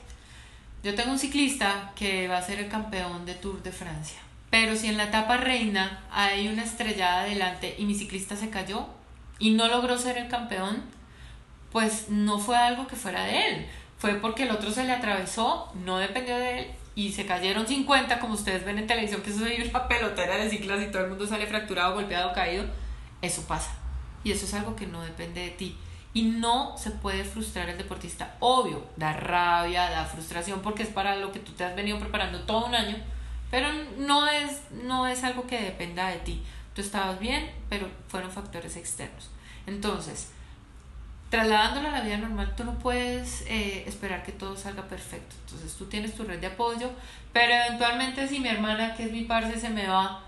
Yo 0.82 0.94
tengo 0.94 1.12
un 1.12 1.18
ciclista 1.18 1.92
que 1.94 2.26
va 2.26 2.38
a 2.38 2.42
ser 2.42 2.59
el 2.59 2.68
campeón 2.68 3.26
de 3.26 3.35
Tour 3.35 3.62
de 3.62 3.70
Francia 3.70 4.18
pero 4.50 4.75
si 4.75 4.88
en 4.88 4.97
la 4.97 5.04
etapa 5.04 5.37
reina 5.37 6.02
hay 6.11 6.49
una 6.49 6.64
estrellada 6.64 7.23
adelante 7.23 7.76
y 7.78 7.85
mi 7.85 7.95
ciclista 7.95 8.37
se 8.37 8.50
cayó 8.50 8.87
y 9.38 9.50
no 9.50 9.69
logró 9.69 9.97
ser 9.97 10.19
el 10.19 10.28
campeón, 10.28 10.83
pues 11.71 12.09
no 12.09 12.38
fue 12.40 12.57
algo 12.57 12.88
que 12.88 12.97
fuera 12.97 13.25
de 13.25 13.49
él. 13.49 13.66
Fue 13.99 14.14
porque 14.14 14.42
el 14.42 14.50
otro 14.50 14.73
se 14.73 14.85
le 14.85 14.92
atravesó, 14.92 15.73
no 15.85 15.99
dependió 15.99 16.37
de 16.37 16.61
él 16.61 16.66
y 16.97 17.12
se 17.12 17.26
cayeron 17.26 17.66
50, 17.66 18.19
como 18.19 18.35
ustedes 18.35 18.64
ven 18.64 18.78
en 18.78 18.87
televisión, 18.88 19.23
que 19.23 19.30
eso 19.30 19.47
es 19.47 19.71
una 19.71 19.87
pelotera 19.87 20.37
de 20.37 20.50
ciclas 20.50 20.83
y 20.83 20.90
todo 20.90 21.04
el 21.04 21.11
mundo 21.11 21.26
sale 21.26 21.47
fracturado, 21.47 21.95
golpeado, 21.95 22.33
caído. 22.33 22.64
Eso 23.23 23.42
pasa. 23.47 23.71
Y 24.25 24.33
eso 24.33 24.47
es 24.47 24.54
algo 24.54 24.75
que 24.75 24.87
no 24.87 25.02
depende 25.02 25.42
de 25.42 25.50
ti. 25.50 25.76
Y 26.12 26.23
no 26.23 26.76
se 26.76 26.90
puede 26.90 27.23
frustrar 27.23 27.69
el 27.69 27.78
deportista. 27.78 28.35
Obvio, 28.40 28.85
da 28.97 29.12
rabia, 29.12 29.88
da 29.90 30.04
frustración, 30.07 30.61
porque 30.61 30.83
es 30.83 30.88
para 30.88 31.14
lo 31.16 31.30
que 31.30 31.38
tú 31.38 31.52
te 31.52 31.64
has 31.64 31.76
venido 31.76 32.00
preparando 32.00 32.40
todo 32.40 32.66
un 32.66 32.75
año 32.75 32.97
pero 33.50 33.69
no 33.99 34.28
es, 34.28 34.61
no 34.85 35.07
es 35.07 35.25
algo 35.25 35.47
que 35.47 35.61
dependa 35.61 36.09
de 36.09 36.19
ti. 36.19 36.42
Tú 36.75 36.83
estabas 36.83 37.19
bien, 37.19 37.50
pero 37.69 37.88
fueron 38.09 38.30
factores 38.30 38.76
externos. 38.76 39.30
Entonces, 39.66 40.30
trasladándolo 41.30 41.88
a 41.88 41.92
la 41.92 42.00
vida 42.02 42.19
normal, 42.19 42.54
tú 42.57 42.64
no 42.64 42.78
puedes 42.78 43.42
eh, 43.42 43.85
esperar 43.87 44.23
que 44.23 44.33
todo 44.33 44.57
salga 44.57 44.85
perfecto. 44.85 45.35
Entonces, 45.47 45.75
tú 45.75 45.87
tienes 45.87 46.14
tu 46.14 46.25
red 46.25 46.38
de 46.38 46.47
apoyo, 46.47 46.90
pero 47.33 47.52
eventualmente 47.52 48.28
si 48.28 48.40
mi 48.40 48.49
hermana, 48.49 48.95
que 48.95 49.04
es 49.04 49.12
mi 49.12 49.23
parce, 49.23 49.59
se 49.59 49.71
me 49.71 49.87
va, 49.87 50.25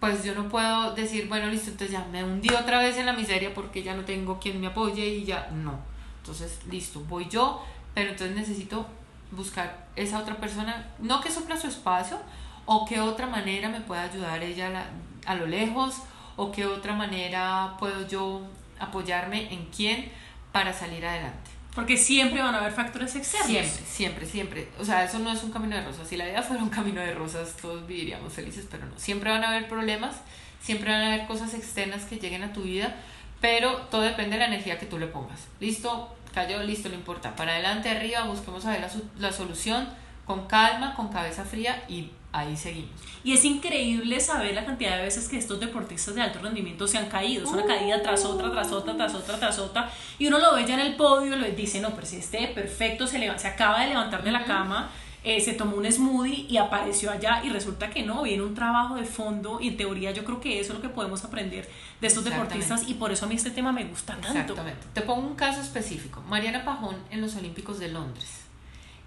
pues 0.00 0.24
yo 0.24 0.34
no 0.34 0.48
puedo 0.48 0.94
decir, 0.94 1.28
bueno, 1.28 1.46
listo, 1.46 1.70
entonces 1.70 1.92
ya 1.92 2.04
me 2.06 2.22
hundí 2.22 2.50
otra 2.50 2.80
vez 2.80 2.96
en 2.96 3.06
la 3.06 3.12
miseria 3.12 3.52
porque 3.54 3.82
ya 3.82 3.94
no 3.94 4.04
tengo 4.04 4.38
quien 4.38 4.60
me 4.60 4.68
apoye 4.68 5.06
y 5.06 5.24
ya, 5.24 5.48
no. 5.52 5.78
Entonces, 6.20 6.58
listo, 6.70 7.00
voy 7.00 7.28
yo, 7.28 7.64
pero 7.94 8.10
entonces 8.10 8.36
necesito 8.36 8.86
buscar 9.30 9.86
esa 9.96 10.18
otra 10.18 10.36
persona, 10.36 10.86
no 10.98 11.20
que 11.20 11.30
supla 11.30 11.56
su 11.56 11.68
espacio, 11.68 12.18
o 12.64 12.84
que 12.84 13.00
otra 13.00 13.26
manera 13.26 13.68
me 13.68 13.80
pueda 13.80 14.02
ayudar 14.02 14.42
ella 14.42 14.86
a, 15.24 15.34
lo 15.34 15.46
lejos, 15.46 16.02
o 16.36 16.52
que 16.52 16.66
otra 16.66 16.92
manera 16.92 17.76
puedo 17.78 18.06
yo 18.06 18.42
apoyarme 18.78 19.52
en 19.52 19.66
quién 19.66 20.10
para 20.52 20.72
salir 20.72 21.06
adelante. 21.06 21.50
Porque 21.74 21.96
siempre 21.96 22.40
van 22.40 22.54
a 22.54 22.58
haber 22.58 22.72
factores 22.72 23.14
externos. 23.16 23.48
Siempre, 23.48 23.84
siempre, 23.86 24.26
siempre. 24.26 24.68
O 24.78 24.84
sea, 24.84 25.04
eso 25.04 25.18
no 25.18 25.30
es 25.30 25.42
un 25.42 25.50
camino 25.50 25.76
de 25.76 25.84
rosas. 25.84 26.08
Si 26.08 26.16
la 26.16 26.24
vida 26.24 26.42
fuera 26.42 26.62
un 26.62 26.70
camino 26.70 27.02
de 27.02 27.14
rosas, 27.14 27.54
todos 27.60 27.86
viviríamos 27.86 28.32
felices, 28.32 28.66
pero 28.70 28.86
no. 28.86 28.98
Siempre 28.98 29.30
van 29.30 29.44
a 29.44 29.48
haber 29.48 29.68
problemas, 29.68 30.16
siempre 30.62 30.90
van 30.90 31.02
a 31.02 31.06
haber 31.08 31.26
cosas 31.26 31.52
externas 31.52 32.06
que 32.06 32.16
lleguen 32.16 32.42
a 32.42 32.52
tu 32.54 32.62
vida, 32.62 32.96
pero 33.42 33.76
todo 33.90 34.00
depende 34.00 34.36
de 34.36 34.38
la 34.38 34.46
energía 34.46 34.78
que 34.78 34.86
tú 34.86 34.98
le 34.98 35.06
pongas. 35.06 35.48
¿Listo? 35.60 36.15
Cayó, 36.36 36.62
listo, 36.62 36.90
no 36.90 36.94
importa. 36.96 37.34
Para 37.34 37.52
adelante, 37.52 37.88
arriba, 37.88 38.24
busquemos 38.24 38.62
a 38.66 38.72
ver 38.72 38.82
la, 38.82 38.90
la 39.18 39.32
solución 39.32 39.88
con 40.26 40.46
calma, 40.46 40.94
con 40.94 41.08
cabeza 41.08 41.46
fría 41.46 41.82
y 41.88 42.10
ahí 42.30 42.54
seguimos. 42.54 42.90
Y 43.24 43.32
es 43.32 43.42
increíble 43.46 44.20
saber 44.20 44.54
la 44.54 44.66
cantidad 44.66 44.98
de 44.98 45.02
veces 45.04 45.30
que 45.30 45.38
estos 45.38 45.58
deportistas 45.58 46.14
de 46.14 46.20
alto 46.20 46.38
rendimiento 46.40 46.86
se 46.86 46.98
han 46.98 47.06
caído. 47.06 47.44
Es 47.44 47.50
una 47.50 47.64
caída 47.64 48.02
tras 48.02 48.26
otra, 48.26 48.50
tras 48.50 48.70
otra, 48.70 48.94
tras 48.98 49.14
otra, 49.14 49.38
tras 49.38 49.58
otra. 49.58 49.90
Y 50.18 50.26
uno 50.26 50.38
lo 50.38 50.54
ve 50.54 50.66
ya 50.66 50.74
en 50.74 50.80
el 50.80 50.96
podio 50.96 51.34
y 51.34 51.38
lo 51.38 51.46
dice, 51.48 51.80
no, 51.80 51.94
pero 51.94 52.06
si 52.06 52.16
este 52.16 52.48
perfecto 52.48 53.06
se, 53.06 53.38
se 53.38 53.48
acaba 53.48 53.80
de 53.80 53.88
levantar 53.88 54.22
de 54.22 54.32
la 54.32 54.44
cama 54.44 54.90
eh, 55.26 55.40
se 55.40 55.54
tomó 55.54 55.76
un 55.76 55.90
smoothie 55.90 56.46
y 56.48 56.56
apareció 56.56 57.10
allá 57.10 57.42
y 57.42 57.50
resulta 57.50 57.90
que 57.90 58.04
no, 58.04 58.22
viene 58.22 58.44
un 58.44 58.54
trabajo 58.54 58.94
de 58.94 59.04
fondo 59.04 59.58
y 59.60 59.66
en 59.66 59.76
teoría 59.76 60.12
yo 60.12 60.24
creo 60.24 60.40
que 60.40 60.60
eso 60.60 60.72
es 60.72 60.78
lo 60.78 60.82
que 60.82 60.88
podemos 60.88 61.24
aprender 61.24 61.68
de 62.00 62.06
estos 62.06 62.22
deportistas 62.22 62.88
y 62.88 62.94
por 62.94 63.10
eso 63.10 63.26
a 63.26 63.28
mí 63.28 63.34
este 63.34 63.50
tema 63.50 63.72
me 63.72 63.86
gusta 63.86 64.12
tanto. 64.12 64.38
Exactamente. 64.38 64.86
Te 64.94 65.02
pongo 65.02 65.26
un 65.26 65.34
caso 65.34 65.60
específico. 65.60 66.22
Mariana 66.28 66.64
Pajón 66.64 66.94
en 67.10 67.22
los 67.22 67.34
Olímpicos 67.34 67.80
de 67.80 67.88
Londres. 67.88 68.42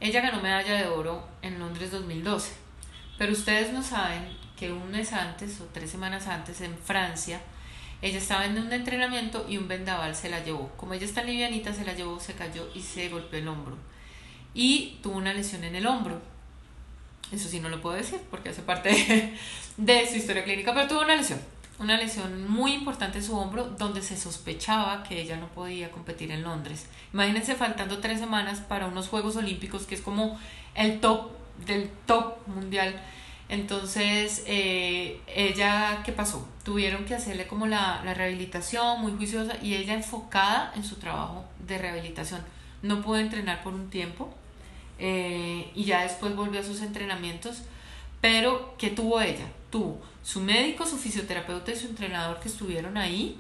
Ella 0.02 0.20
ganó 0.20 0.42
medalla 0.42 0.74
de 0.74 0.88
oro 0.90 1.26
en 1.42 1.58
Londres 1.58 1.90
2012. 1.92 2.52
Pero 3.18 3.32
ustedes 3.32 3.72
no 3.72 3.82
saben 3.82 4.28
que 4.58 4.74
un 4.74 4.92
mes 4.92 5.14
antes 5.14 5.62
o 5.62 5.70
tres 5.72 5.90
semanas 5.90 6.28
antes 6.28 6.60
en 6.60 6.78
Francia, 6.78 7.40
ella 8.02 8.18
estaba 8.18 8.46
en 8.46 8.58
un 8.58 8.74
entrenamiento 8.74 9.46
y 9.48 9.58
un 9.58 9.70
vendaval 9.70 10.14
se 10.18 10.30
la 10.30 10.44
llevó. 10.44 10.70
Como 10.76 10.96
ella 10.96 11.06
está 11.06 11.24
livianita, 11.24 11.74
se 11.74 11.86
la 11.86 11.94
llevó, 11.94 12.20
se 12.20 12.34
cayó 12.34 12.68
y 12.76 12.82
se 12.82 13.08
golpeó 13.08 13.40
el 13.40 13.48
hombro 13.48 13.78
y 14.54 14.98
tuvo 15.02 15.18
una 15.18 15.34
lesión 15.34 15.64
en 15.64 15.76
el 15.76 15.88
hombro. 15.88 16.22
Eso 17.32 17.48
sí 17.48 17.60
no 17.60 17.70
lo 17.70 17.82
puedo 17.82 17.96
decir 17.96 18.20
porque 18.30 18.50
hace 18.50 18.62
parte 18.62 19.36
de, 19.78 20.08
su 20.08 20.16
historia 20.16 20.44
clínica, 20.44 20.74
pero 20.74 20.88
tuvo 20.88 21.02
una 21.02 21.16
lesión, 21.16 21.40
una 21.78 21.98
lesión 21.98 22.50
muy 22.50 22.74
importante 22.74 23.20
en 23.20 23.24
su 23.24 23.38
hombro 23.38 23.66
donde 23.78 24.02
se 24.02 24.18
sospechaba 24.18 25.04
que 25.04 25.22
ella 25.22 25.38
no 25.38 25.48
podía 25.48 25.92
competir 25.92 26.32
en 26.32 26.44
Londres. 26.44 26.88
Imagínense 27.14 27.56
faltando 27.56 28.00
tres 28.00 28.20
semanas 28.20 28.60
para 28.62 28.88
unos 28.88 29.08
Juegos 29.08 29.36
Olímpicos 29.36 29.86
que 29.86 29.96
es 29.96 30.02
como 30.02 30.40
el 30.76 31.00
top 31.00 31.32
del 31.66 31.90
top 32.06 32.48
mundial. 32.48 33.00
Entonces, 33.48 34.44
eh, 34.46 35.20
ella, 35.28 36.04
¿qué 36.06 36.12
pasó? 36.12 36.48
Tuvieron 36.64 37.06
que 37.06 37.16
hacerle 37.16 37.48
como 37.48 37.66
la, 37.66 38.02
la 38.06 38.14
rehabilitación 38.14 39.02
muy 39.02 39.14
juiciosa 39.14 39.56
y 39.62 39.76
ella 39.76 39.96
enfocada 39.96 40.72
en 40.76 40.84
su 40.84 40.98
trabajo 40.98 41.46
de 41.68 41.80
rehabilitación. 41.80 42.42
No 42.82 43.02
pudo 43.02 43.18
entrenar 43.18 43.64
por 43.64 43.74
un 43.74 43.90
tiempo, 43.90 44.34
eh, 44.98 45.72
y 45.76 45.86
ya 45.86 46.04
después 46.04 46.36
volvió 46.36 46.60
a 46.60 46.64
sus 46.64 46.82
entrenamientos. 46.82 47.64
Pero, 48.22 48.76
¿qué 48.78 48.90
tuvo 48.90 49.22
ella? 49.22 49.48
Tuvo 49.70 50.02
su 50.24 50.42
médico, 50.42 50.86
su 50.86 50.98
fisioterapeuta 50.98 51.72
y 51.72 51.76
su 51.76 51.88
entrenador 51.88 52.40
que 52.40 52.50
estuvieron 52.50 52.98
ahí 52.98 53.40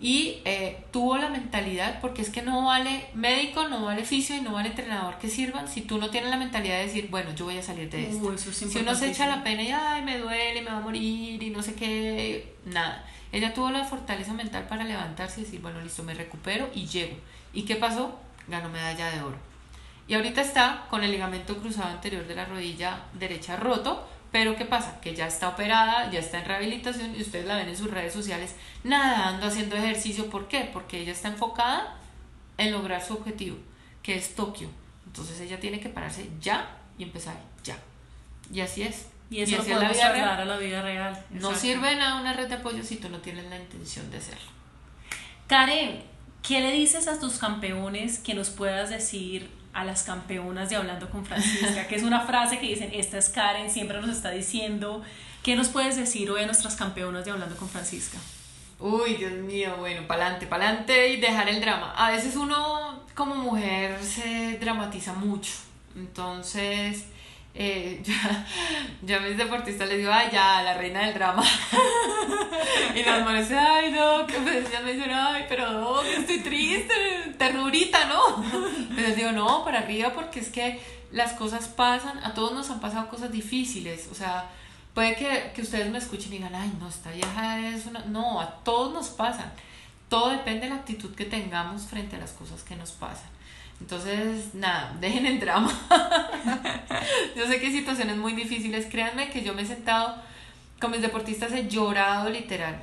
y 0.00 0.38
eh, 0.44 0.84
tuvo 0.92 1.18
la 1.18 1.28
mentalidad, 1.28 2.00
porque 2.00 2.22
es 2.22 2.30
que 2.30 2.42
no 2.42 2.66
vale 2.66 3.06
médico, 3.14 3.68
no 3.68 3.84
vale 3.84 4.04
fisio 4.04 4.36
y 4.36 4.40
no 4.40 4.52
vale 4.52 4.68
entrenador 4.68 5.18
que 5.18 5.28
sirvan 5.28 5.66
si 5.66 5.80
tú 5.80 5.98
no 5.98 6.10
tienes 6.10 6.30
la 6.30 6.36
mentalidad 6.36 6.78
de 6.78 6.84
decir, 6.84 7.08
bueno, 7.10 7.34
yo 7.34 7.46
voy 7.46 7.58
a 7.58 7.62
salir 7.62 7.90
de 7.90 8.10
esto. 8.10 8.38
si 8.38 8.78
uno 8.78 8.94
se 8.94 9.10
echa 9.10 9.26
la 9.26 9.42
pena 9.42 9.62
y, 9.62 9.70
ay, 9.72 10.02
me 10.02 10.18
duele, 10.18 10.62
me 10.62 10.70
va 10.70 10.78
a 10.78 10.80
morir 10.80 11.42
y 11.42 11.50
no 11.50 11.62
sé 11.62 11.74
qué, 11.74 12.54
nada. 12.64 13.04
Ella 13.32 13.52
tuvo 13.52 13.70
la 13.70 13.84
fortaleza 13.84 14.32
mental 14.32 14.66
para 14.68 14.84
levantarse 14.84 15.40
y 15.40 15.44
decir, 15.44 15.60
bueno, 15.60 15.80
listo, 15.80 16.04
me 16.04 16.14
recupero 16.14 16.70
y 16.74 16.86
llego. 16.86 17.16
¿Y 17.52 17.62
qué 17.62 17.74
pasó? 17.74 18.16
Ganó 18.48 18.68
medalla 18.68 19.10
de 19.10 19.22
oro. 19.22 19.36
Y 20.06 20.14
ahorita 20.14 20.40
está 20.40 20.86
con 20.88 21.04
el 21.04 21.10
ligamento 21.10 21.58
cruzado 21.58 21.90
anterior 21.90 22.26
de 22.26 22.34
la 22.34 22.46
rodilla 22.46 23.02
derecha 23.12 23.56
roto, 23.56 24.08
pero 24.32 24.56
¿qué 24.56 24.64
pasa? 24.64 25.00
Que 25.00 25.14
ya 25.14 25.26
está 25.26 25.48
operada, 25.48 26.10
ya 26.10 26.18
está 26.18 26.38
en 26.38 26.46
rehabilitación 26.46 27.14
y 27.14 27.22
ustedes 27.22 27.46
la 27.46 27.56
ven 27.56 27.68
en 27.68 27.76
sus 27.76 27.90
redes 27.90 28.12
sociales 28.12 28.54
nadando, 28.84 29.46
haciendo 29.46 29.76
ejercicio. 29.76 30.30
¿Por 30.30 30.48
qué? 30.48 30.68
Porque 30.72 31.00
ella 31.00 31.12
está 31.12 31.28
enfocada 31.28 31.96
en 32.56 32.72
lograr 32.72 33.04
su 33.04 33.14
objetivo, 33.14 33.56
que 34.02 34.16
es 34.16 34.34
Tokio. 34.34 34.68
Entonces 35.06 35.40
ella 35.40 35.60
tiene 35.60 35.80
que 35.80 35.88
pararse 35.88 36.28
ya 36.40 36.76
y 36.98 37.04
empezar 37.04 37.36
ya. 37.62 37.78
Y 38.52 38.60
así 38.60 38.82
es. 38.82 39.08
Y 39.30 39.42
eso 39.42 39.60
es 39.60 39.68
la 39.68 39.90
vida 39.90 40.12
real. 40.12 40.40
a 40.40 40.44
la 40.44 40.56
vida 40.56 40.82
real. 40.82 41.24
No 41.30 41.54
sirve 41.54 41.94
nada 41.96 42.20
una 42.20 42.32
red 42.32 42.48
de 42.48 42.54
apoyo 42.54 42.82
si 42.82 42.96
tú 42.96 43.08
no 43.08 43.18
tienes 43.18 43.44
la 43.46 43.58
intención 43.58 44.10
de 44.10 44.18
hacerlo. 44.18 44.50
Karen, 45.46 46.02
¿qué 46.42 46.60
le 46.60 46.72
dices 46.72 47.08
a 47.08 47.18
tus 47.18 47.38
campeones 47.38 48.18
que 48.18 48.34
nos 48.34 48.50
puedas 48.50 48.90
decir 48.90 49.50
a 49.72 49.84
las 49.84 50.02
campeonas 50.02 50.70
de 50.70 50.76
Hablando 50.76 51.08
con 51.10 51.24
Francisca, 51.24 51.86
que 51.86 51.94
es 51.94 52.02
una 52.02 52.22
frase 52.22 52.58
que 52.58 52.66
dicen, 52.66 52.90
esta 52.92 53.18
es 53.18 53.28
Karen, 53.28 53.70
siempre 53.70 54.00
nos 54.00 54.10
está 54.10 54.30
diciendo. 54.30 55.02
¿Qué 55.42 55.54
nos 55.54 55.68
puedes 55.68 55.96
decir 55.96 56.30
hoy 56.30 56.42
a 56.42 56.46
nuestras 56.46 56.74
campeonas 56.74 57.24
de 57.24 57.30
Hablando 57.30 57.56
con 57.56 57.68
Francisca? 57.68 58.18
Uy, 58.80 59.14
Dios 59.14 59.32
mío, 59.32 59.76
bueno, 59.78 60.06
pa'lante, 60.06 60.46
pa'lante 60.46 61.08
y 61.08 61.20
dejar 61.20 61.48
el 61.48 61.60
drama. 61.60 61.94
A 61.96 62.10
veces 62.10 62.36
uno 62.36 63.04
como 63.14 63.34
mujer 63.34 64.02
se 64.02 64.58
dramatiza 64.58 65.14
mucho, 65.14 65.52
entonces 65.96 67.04
eh, 67.54 68.00
ya, 68.04 68.46
ya 69.02 69.16
a 69.16 69.20
mis 69.20 69.36
deportistas 69.36 69.88
les 69.88 69.98
digo, 69.98 70.12
ay, 70.12 70.28
ya, 70.32 70.62
la 70.62 70.74
reina 70.74 71.00
del 71.00 71.14
drama. 71.14 71.42
y 72.94 73.02
las 73.02 73.24
manes, 73.24 73.50
ay, 73.50 73.90
no, 73.90 74.26
que 74.26 74.34
pues, 74.34 74.70
ya 74.70 74.80
me 74.80 74.92
dicen, 74.92 75.10
ay, 75.10 75.44
pero 75.48 75.72
no, 75.72 76.02
que 76.02 76.16
estoy 76.16 76.40
triste, 76.40 77.34
ternurita, 77.36 78.04
¿no? 78.06 78.44
les 78.96 79.16
digo, 79.16 79.32
no, 79.32 79.64
para 79.64 79.80
arriba, 79.80 80.12
porque 80.12 80.40
es 80.40 80.48
que 80.50 80.80
las 81.10 81.32
cosas 81.32 81.68
pasan, 81.68 82.18
a 82.24 82.34
todos 82.34 82.52
nos 82.52 82.70
han 82.70 82.80
pasado 82.80 83.08
cosas 83.08 83.32
difíciles, 83.32 84.08
o 84.12 84.14
sea, 84.14 84.50
puede 84.94 85.16
que, 85.16 85.52
que 85.54 85.62
ustedes 85.62 85.90
me 85.90 85.98
escuchen 85.98 86.32
y 86.32 86.36
digan, 86.36 86.54
ay, 86.54 86.72
no, 86.78 86.88
esta 86.88 87.10
vieja 87.10 87.68
es 87.68 87.86
una... 87.86 88.00
No, 88.06 88.40
a 88.40 88.50
todos 88.64 88.92
nos 88.92 89.08
pasan. 89.08 89.52
Todo 90.08 90.30
depende 90.30 90.62
de 90.62 90.70
la 90.70 90.76
actitud 90.76 91.14
que 91.14 91.24
tengamos 91.24 91.82
frente 91.82 92.16
a 92.16 92.18
las 92.18 92.32
cosas 92.32 92.62
que 92.62 92.74
nos 92.76 92.92
pasan. 92.92 93.28
Entonces, 93.80 94.54
nada, 94.54 94.96
dejen 95.00 95.26
el 95.26 95.40
drama. 95.40 95.72
yo 97.36 97.46
sé 97.46 97.60
que 97.60 97.66
hay 97.66 97.72
situaciones 97.72 98.16
muy 98.16 98.32
difíciles. 98.32 98.86
Créanme 98.86 99.30
que 99.30 99.42
yo 99.42 99.54
me 99.54 99.62
he 99.62 99.66
sentado 99.66 100.16
con 100.80 100.90
mis 100.90 101.02
deportistas, 101.02 101.52
he 101.52 101.68
llorado 101.68 102.30
literal. 102.30 102.80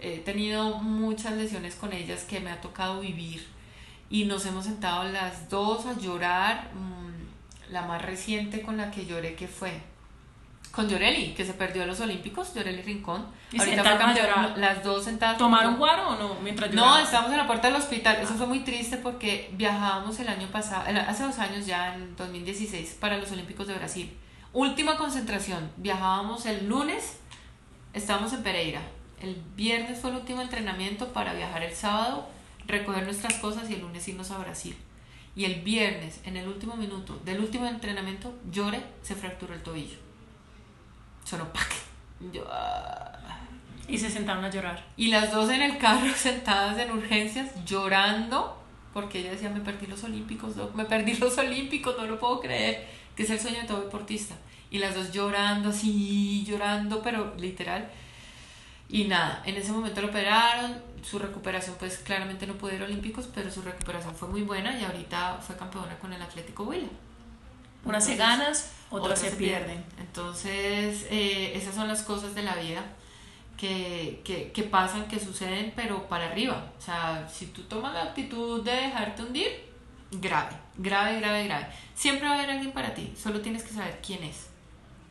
He 0.00 0.18
tenido 0.18 0.78
muchas 0.78 1.34
lesiones 1.34 1.74
con 1.74 1.92
ellas 1.92 2.24
que 2.24 2.40
me 2.40 2.50
ha 2.50 2.60
tocado 2.60 3.00
vivir. 3.00 3.46
Y 4.08 4.24
nos 4.24 4.44
hemos 4.46 4.64
sentado 4.64 5.04
las 5.04 5.48
dos 5.48 5.86
a 5.86 5.98
llorar. 5.98 6.70
Mm, 6.74 7.72
la 7.72 7.82
más 7.82 8.02
reciente 8.02 8.62
con 8.62 8.76
la 8.76 8.90
que 8.90 9.06
lloré, 9.06 9.34
que 9.34 9.48
fue 9.48 9.80
con 10.72 10.88
Llorelli, 10.88 11.34
que 11.34 11.44
se 11.44 11.54
perdió 11.54 11.82
a 11.82 11.86
los 11.86 12.00
Olímpicos, 12.00 12.54
Llorelli 12.54 12.82
Rincón. 12.82 13.26
¿Y 13.52 13.58
Ahorita 13.58 13.82
fue 13.82 14.60
las 14.60 14.84
dos 14.84 15.04
sentadas. 15.04 15.36
¿Tomaron 15.36 15.76
guaro 15.76 16.10
o 16.10 16.16
no? 16.16 16.36
Mientras 16.42 16.72
no, 16.72 16.98
estábamos 16.98 17.32
en 17.32 17.38
la 17.38 17.46
puerta 17.46 17.68
del 17.68 17.76
hospital. 17.76 18.18
Eso 18.22 18.34
fue 18.34 18.46
muy 18.46 18.60
triste 18.60 18.96
porque 18.96 19.50
viajábamos 19.54 20.20
el 20.20 20.28
año 20.28 20.46
pasado, 20.48 20.84
hace 21.08 21.24
dos 21.24 21.38
años 21.38 21.66
ya, 21.66 21.94
en 21.94 22.14
2016, 22.16 22.98
para 23.00 23.18
los 23.18 23.32
Olímpicos 23.32 23.66
de 23.66 23.74
Brasil. 23.74 24.16
Última 24.52 24.96
concentración. 24.96 25.70
Viajábamos 25.76 26.46
el 26.46 26.68
lunes, 26.68 27.18
estábamos 27.92 28.32
en 28.32 28.42
Pereira. 28.44 28.80
El 29.20 29.42
viernes 29.56 29.98
fue 29.98 30.10
el 30.10 30.16
último 30.16 30.40
entrenamiento 30.40 31.12
para 31.12 31.34
viajar 31.34 31.64
el 31.64 31.74
sábado, 31.74 32.28
recoger 32.66 33.04
nuestras 33.04 33.34
cosas 33.34 33.68
y 33.68 33.74
el 33.74 33.80
lunes 33.80 34.06
irnos 34.06 34.30
a 34.30 34.38
Brasil. 34.38 34.76
Y 35.34 35.44
el 35.44 35.62
viernes, 35.62 36.20
en 36.24 36.36
el 36.36 36.48
último 36.48 36.76
minuto 36.76 37.20
del 37.24 37.40
último 37.40 37.66
entrenamiento, 37.66 38.34
llore, 38.50 38.82
se 39.02 39.14
fracturó 39.14 39.54
el 39.54 39.62
tobillo 39.62 40.09
solo 41.24 41.52
¡pac! 41.52 41.72
Yo, 42.32 42.44
ah. 42.50 43.18
Y 43.88 43.98
se 43.98 44.10
sentaron 44.10 44.44
a 44.44 44.50
llorar. 44.50 44.84
Y 44.96 45.08
las 45.08 45.32
dos 45.32 45.50
en 45.50 45.62
el 45.62 45.78
carro 45.78 46.12
sentadas 46.16 46.78
en 46.78 46.90
urgencias 46.92 47.48
llorando 47.64 48.60
porque 48.92 49.20
ella 49.20 49.30
decía, 49.30 49.50
me 49.50 49.60
perdí 49.60 49.86
los 49.86 50.02
olímpicos, 50.02 50.54
me 50.74 50.84
perdí 50.84 51.14
los 51.14 51.36
olímpicos, 51.38 51.96
no 51.96 52.06
lo 52.06 52.18
puedo 52.18 52.40
creer, 52.40 52.88
que 53.14 53.22
es 53.22 53.30
el 53.30 53.38
sueño 53.38 53.60
de 53.60 53.66
todo 53.66 53.82
deportista. 53.82 54.34
Y 54.70 54.78
las 54.78 54.94
dos 54.94 55.12
llorando 55.12 55.70
así, 55.70 56.44
llorando, 56.44 57.02
pero 57.02 57.34
literal. 57.36 57.88
Y 58.88 59.04
nada, 59.04 59.42
en 59.44 59.56
ese 59.56 59.70
momento 59.70 60.00
lo 60.00 60.08
operaron, 60.08 60.82
su 61.02 61.18
recuperación 61.18 61.76
pues 61.78 61.98
claramente 61.98 62.46
no 62.46 62.54
pudo 62.54 62.74
ir 62.74 62.82
a 62.82 62.86
olímpicos, 62.86 63.28
pero 63.32 63.50
su 63.50 63.62
recuperación 63.62 64.14
fue 64.14 64.28
muy 64.28 64.42
buena 64.42 64.78
y 64.78 64.84
ahorita 64.84 65.38
fue 65.40 65.56
campeona 65.56 65.96
con 65.98 66.12
el 66.12 66.20
Atlético 66.20 66.64
Huila. 66.64 66.88
Unas 67.84 68.08
ganas, 68.16 68.72
otras, 68.90 69.18
se, 69.18 69.30
pierden. 69.32 69.84
Entonces, 69.98 71.06
eh, 71.10 71.52
esas 71.54 71.74
son 71.74 71.88
las 71.88 72.02
cosas 72.02 72.34
de 72.34 72.42
la 72.42 72.56
vida 72.56 72.84
que, 73.56 74.20
que, 74.24 74.52
que, 74.52 74.62
pasan, 74.64 75.06
que 75.08 75.20
suceden, 75.20 75.72
pero 75.76 76.08
para 76.08 76.26
arriba. 76.26 76.72
O 76.78 76.80
sea, 76.80 77.28
si 77.28 77.46
tú 77.46 77.62
tomas 77.62 77.94
la 77.94 78.02
actitud 78.02 78.62
de 78.62 78.72
dejarte 78.72 79.22
hundir, 79.22 79.70
grave, 80.10 80.56
grave, 80.76 81.20
grave, 81.20 81.44
grave. 81.44 81.66
Siempre 81.94 82.26
va 82.26 82.34
a 82.34 82.38
haber 82.38 82.50
alguien 82.50 82.72
para 82.72 82.94
ti, 82.94 83.12
solo 83.16 83.40
tienes 83.40 83.62
que 83.62 83.72
saber 83.72 84.00
quién 84.04 84.24
es. 84.24 84.48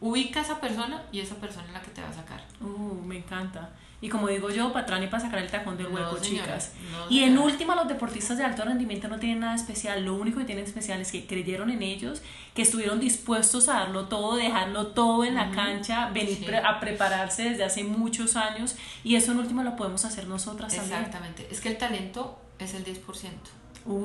Ubica 0.02 0.40
a 0.40 0.44
esa 0.44 0.62
persona 0.62 1.06
y 1.12 1.20
esa 1.20 1.36
persona 1.36 1.68
es 1.68 1.74
la 1.74 1.82
que 1.82 1.92
te 1.92 2.02
va 2.02 2.10
a 2.10 2.14
sacar. 2.14 2.42
Uh, 2.62 3.02
me 3.04 3.18
encanta. 3.18 3.70
Y 4.02 4.10
como 4.10 4.30
digo 4.30 4.50
yo, 4.50 4.72
patrón 4.72 5.04
y 5.04 5.08
para 5.08 5.24
sacar 5.24 5.40
el 5.40 5.50
tacón 5.50 5.78
del 5.78 5.88
hueco, 5.88 6.20
chicas. 6.20 6.74
y 7.10 7.24
en 7.24 7.38
última, 7.38 7.76
los 7.76 7.88
deportistas 7.88 8.38
de 8.38 8.46
alto 8.46 8.64
rendimiento 8.64 9.08
no 9.08 9.20
tienen 9.20 9.42
nada 9.42 9.56
especial. 9.56 10.06
Lo 10.06 10.16
único 10.16 10.40
que 10.40 10.46
tienen 10.46 10.64
especial 10.64 11.02
es 11.02 11.12
que 11.12 11.26
creyeron 11.26 11.70
en 11.70 11.82
ellos, 11.82 12.22
que 12.54 12.62
estuvieron 12.62 13.00
dispuestos 13.00 13.68
a 13.68 13.74
darlo 13.74 14.06
todo, 14.06 14.38
dejarlo 14.38 14.88
todo 14.88 15.26
en 15.26 15.36
la 15.36 15.52
cancha, 15.52 16.10
venir 16.12 16.56
a 16.56 16.80
prepararse 16.80 17.50
desde 17.50 17.66
hace 17.66 17.84
muchos 17.84 18.36
años. 18.36 18.76
Y 19.04 19.16
eso 19.16 19.34
en 19.34 19.40
última 19.40 19.64
lo 19.64 19.76
podemos 19.76 20.06
hacer 20.06 20.28
nosotras 20.28 20.74
también. 20.74 21.00
Exactamente. 21.00 21.48
Es 21.52 21.60
que 21.60 21.70
el 21.70 21.78
talento 21.78 22.40
es 22.58 22.74
el 22.74 22.86
10%. 22.86 23.32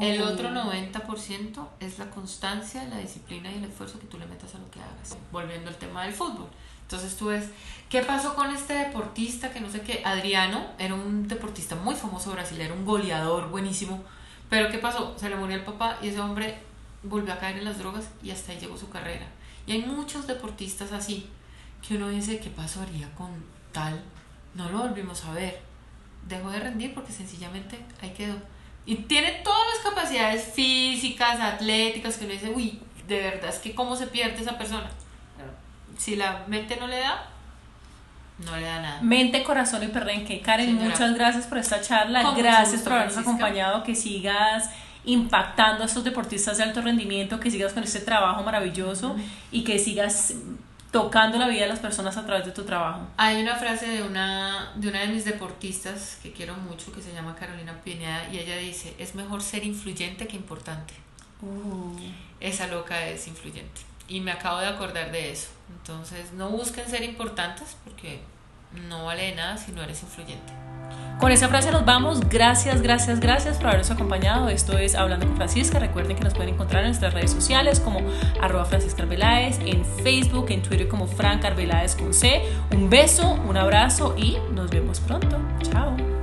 El 0.01 0.23
uh. 0.23 0.27
otro 0.27 0.51
90% 0.51 1.69
es 1.81 1.99
la 1.99 2.11
constancia, 2.11 2.85
la 2.85 2.99
disciplina 2.99 3.51
y 3.51 3.57
el 3.57 3.65
esfuerzo 3.65 3.99
que 3.99 4.07
tú 4.07 4.19
le 4.19 4.27
metas 4.27 4.55
a 4.55 4.59
lo 4.59 4.71
que 4.71 4.81
hagas. 4.81 5.17
Volviendo 5.33 5.69
al 5.69 5.77
tema 5.77 6.05
del 6.05 6.13
fútbol. 6.13 6.49
Entonces 6.83 7.17
tú 7.17 7.27
ves, 7.27 7.49
¿qué 7.89 8.03
pasó 8.03 8.35
con 8.35 8.51
este 8.55 8.75
deportista 8.75 9.51
que 9.51 9.61
no 9.61 9.71
sé 9.71 9.81
qué? 9.81 10.03
Adriano 10.05 10.67
era 10.79 10.95
un 10.95 11.27
deportista 11.27 11.77
muy 11.77 11.95
famoso 11.95 12.33
brasileño, 12.33 12.75
un 12.75 12.85
goleador 12.85 13.49
buenísimo. 13.49 14.05
Pero 14.51 14.71
¿qué 14.71 14.79
pasó? 14.79 15.19
Se 15.19 15.29
le 15.29 15.37
murió 15.37 15.57
el 15.57 15.65
papá 15.65 15.99
y 16.03 16.09
ese 16.09 16.21
hombre 16.21 16.59
volvió 17.03 17.33
a 17.33 17.39
caer 17.39 17.59
en 17.59 17.65
las 17.65 17.79
drogas 17.79 18.09
y 18.23 18.31
hasta 18.31 18.53
ahí 18.53 18.59
llegó 18.59 18.77
su 18.77 18.89
carrera. 18.91 19.27
Y 19.67 19.73
hay 19.73 19.83
muchos 19.83 20.27
deportistas 20.27 20.93
así 20.93 21.29
que 21.87 21.97
uno 21.97 22.09
dice, 22.09 22.39
¿qué 22.39 22.51
pasaría 22.51 23.13
con 23.15 23.31
tal? 23.73 24.03
No 24.55 24.71
lo 24.71 24.79
volvimos 24.79 25.25
a 25.25 25.33
ver. 25.33 25.61
Dejó 26.29 26.51
de 26.51 26.61
rendir 26.61 26.95
porque 26.95 27.13
sencillamente 27.13 27.79
ahí 28.01 28.11
quedó. 28.11 28.37
Y 28.87 28.97
tiene 28.97 29.41
todas 29.45 29.63
las 29.75 29.95
capacidades 29.95 30.53
físicas, 30.53 31.41
atléticas, 31.41 32.17
que 32.17 32.25
uno 32.25 32.35
dice, 32.35 32.51
uy, 32.51 32.81
de 33.09 33.21
verdad, 33.21 33.51
es 33.51 33.59
que 33.59 33.75
cómo 33.75 33.97
se 33.97 34.07
pierde 34.07 34.43
esa 34.43 34.59
persona 34.59 34.91
si 35.99 36.17
la 36.17 36.45
mente 36.47 36.77
no 36.77 36.87
le 36.87 36.99
da, 36.99 37.27
no 38.45 38.57
le 38.57 38.67
da 38.67 38.81
nada. 38.81 39.03
Mente, 39.03 39.43
corazón 39.45 39.83
y 39.83 39.89
perrenque. 39.89 40.41
Karen, 40.41 40.75
muchas 40.77 41.15
gracias 41.15 41.47
por 41.47 41.59
esta 41.59 41.81
charla. 41.81 42.33
gracias 42.37 42.83
por 42.83 42.95
habernos 42.95 43.19
acompañado. 43.19 43.83
Que 43.83 43.95
sigas 43.95 44.71
impactando 45.05 45.83
a 45.83 45.87
estos 45.87 46.03
deportistas 46.03 46.57
de 46.57 46.65
alto 46.65 46.81
rendimiento, 46.81 47.39
que 47.39 47.51
sigas 47.51 47.73
con 47.73 47.85
este 47.85 48.01
trabajo 48.01 48.43
maravilloso 48.43 49.17
y 49.53 49.63
que 49.63 49.79
sigas 49.79 50.35
tocando 50.95 51.39
la 51.39 51.49
vida 51.49 51.63
de 51.63 51.71
las 51.71 51.81
personas 51.81 52.17
a 52.17 52.25
través 52.25 52.47
de 52.47 52.53
tu 52.53 52.63
trabajo. 52.63 53.01
Hay 53.17 53.43
una 53.43 53.57
frase 53.57 53.89
de 53.89 54.05
una, 54.05 54.71
de 54.77 54.89
una 54.89 55.01
de 55.01 55.09
mis 55.09 55.25
deportistas 55.25 56.21
que 56.23 56.33
quiero 56.33 56.55
mucho, 56.55 56.93
que 56.93 57.03
se 57.03 57.13
llama 57.13 57.35
Carolina 57.35 57.81
Pineda, 57.83 58.29
y 58.33 58.39
ella 58.39 58.57
dice, 58.59 58.95
es 59.01 59.17
mejor 59.17 59.43
ser 59.43 59.65
influyente 59.65 60.29
que 60.29 60.37
importante. 60.37 60.95
Uh. 61.43 61.99
Esa 62.39 62.69
loca 62.69 63.09
es 63.09 63.27
influyente. 63.27 63.81
Y 64.07 64.21
me 64.21 64.31
acabo 64.31 64.61
de 64.61 64.69
acordar 64.69 65.11
de 65.11 65.33
eso. 65.33 65.49
Entonces, 65.69 66.33
no 66.33 66.51
busquen 66.51 66.89
ser 66.89 67.03
importantes 67.03 67.77
porque 67.83 68.21
no 68.89 69.07
vale 69.07 69.31
de 69.31 69.35
nada 69.35 69.57
si 69.57 69.73
no 69.73 69.83
eres 69.83 70.01
influyente. 70.01 70.53
Con 71.19 71.33
esa 71.33 71.49
frase 71.49 71.71
nos 71.71 71.85
vamos. 71.85 72.21
Gracias, 72.29 72.83
gracias, 72.83 73.21
gracias 73.21 73.57
por 73.57 73.69
habernos 73.69 73.91
acompañado. 73.91 74.49
Esto 74.49 74.77
es 74.77 74.95
Hablando 74.95 75.27
con 75.27 75.37
Francisca. 75.37 75.79
Recuerden 75.79 76.17
que 76.17 76.25
nos 76.25 76.35
pueden 76.35 76.55
encontrar 76.55 76.83
en 76.83 76.89
nuestras 76.89 77.15
redes 77.15 77.31
sociales 77.31 77.81
como 77.81 78.01
arroba 78.41 78.65
Francisca 78.65 79.03
Arbeláez, 79.03 79.59
en 79.65 79.85
Facebook, 79.85 80.47
en 80.51 80.63
Twitter 80.63 80.89
como 80.89 81.07
Frank 81.07 81.45
Arbeláez 81.45 81.97
con 81.97 82.13
C. 82.13 82.43
Un 82.73 82.91
beso, 82.91 83.39
un 83.49 83.57
abrazo 83.57 84.15
y 84.19 84.37
nos 84.55 84.71
vemos 84.71 85.01
pronto. 85.01 85.39
Chao. 85.63 86.14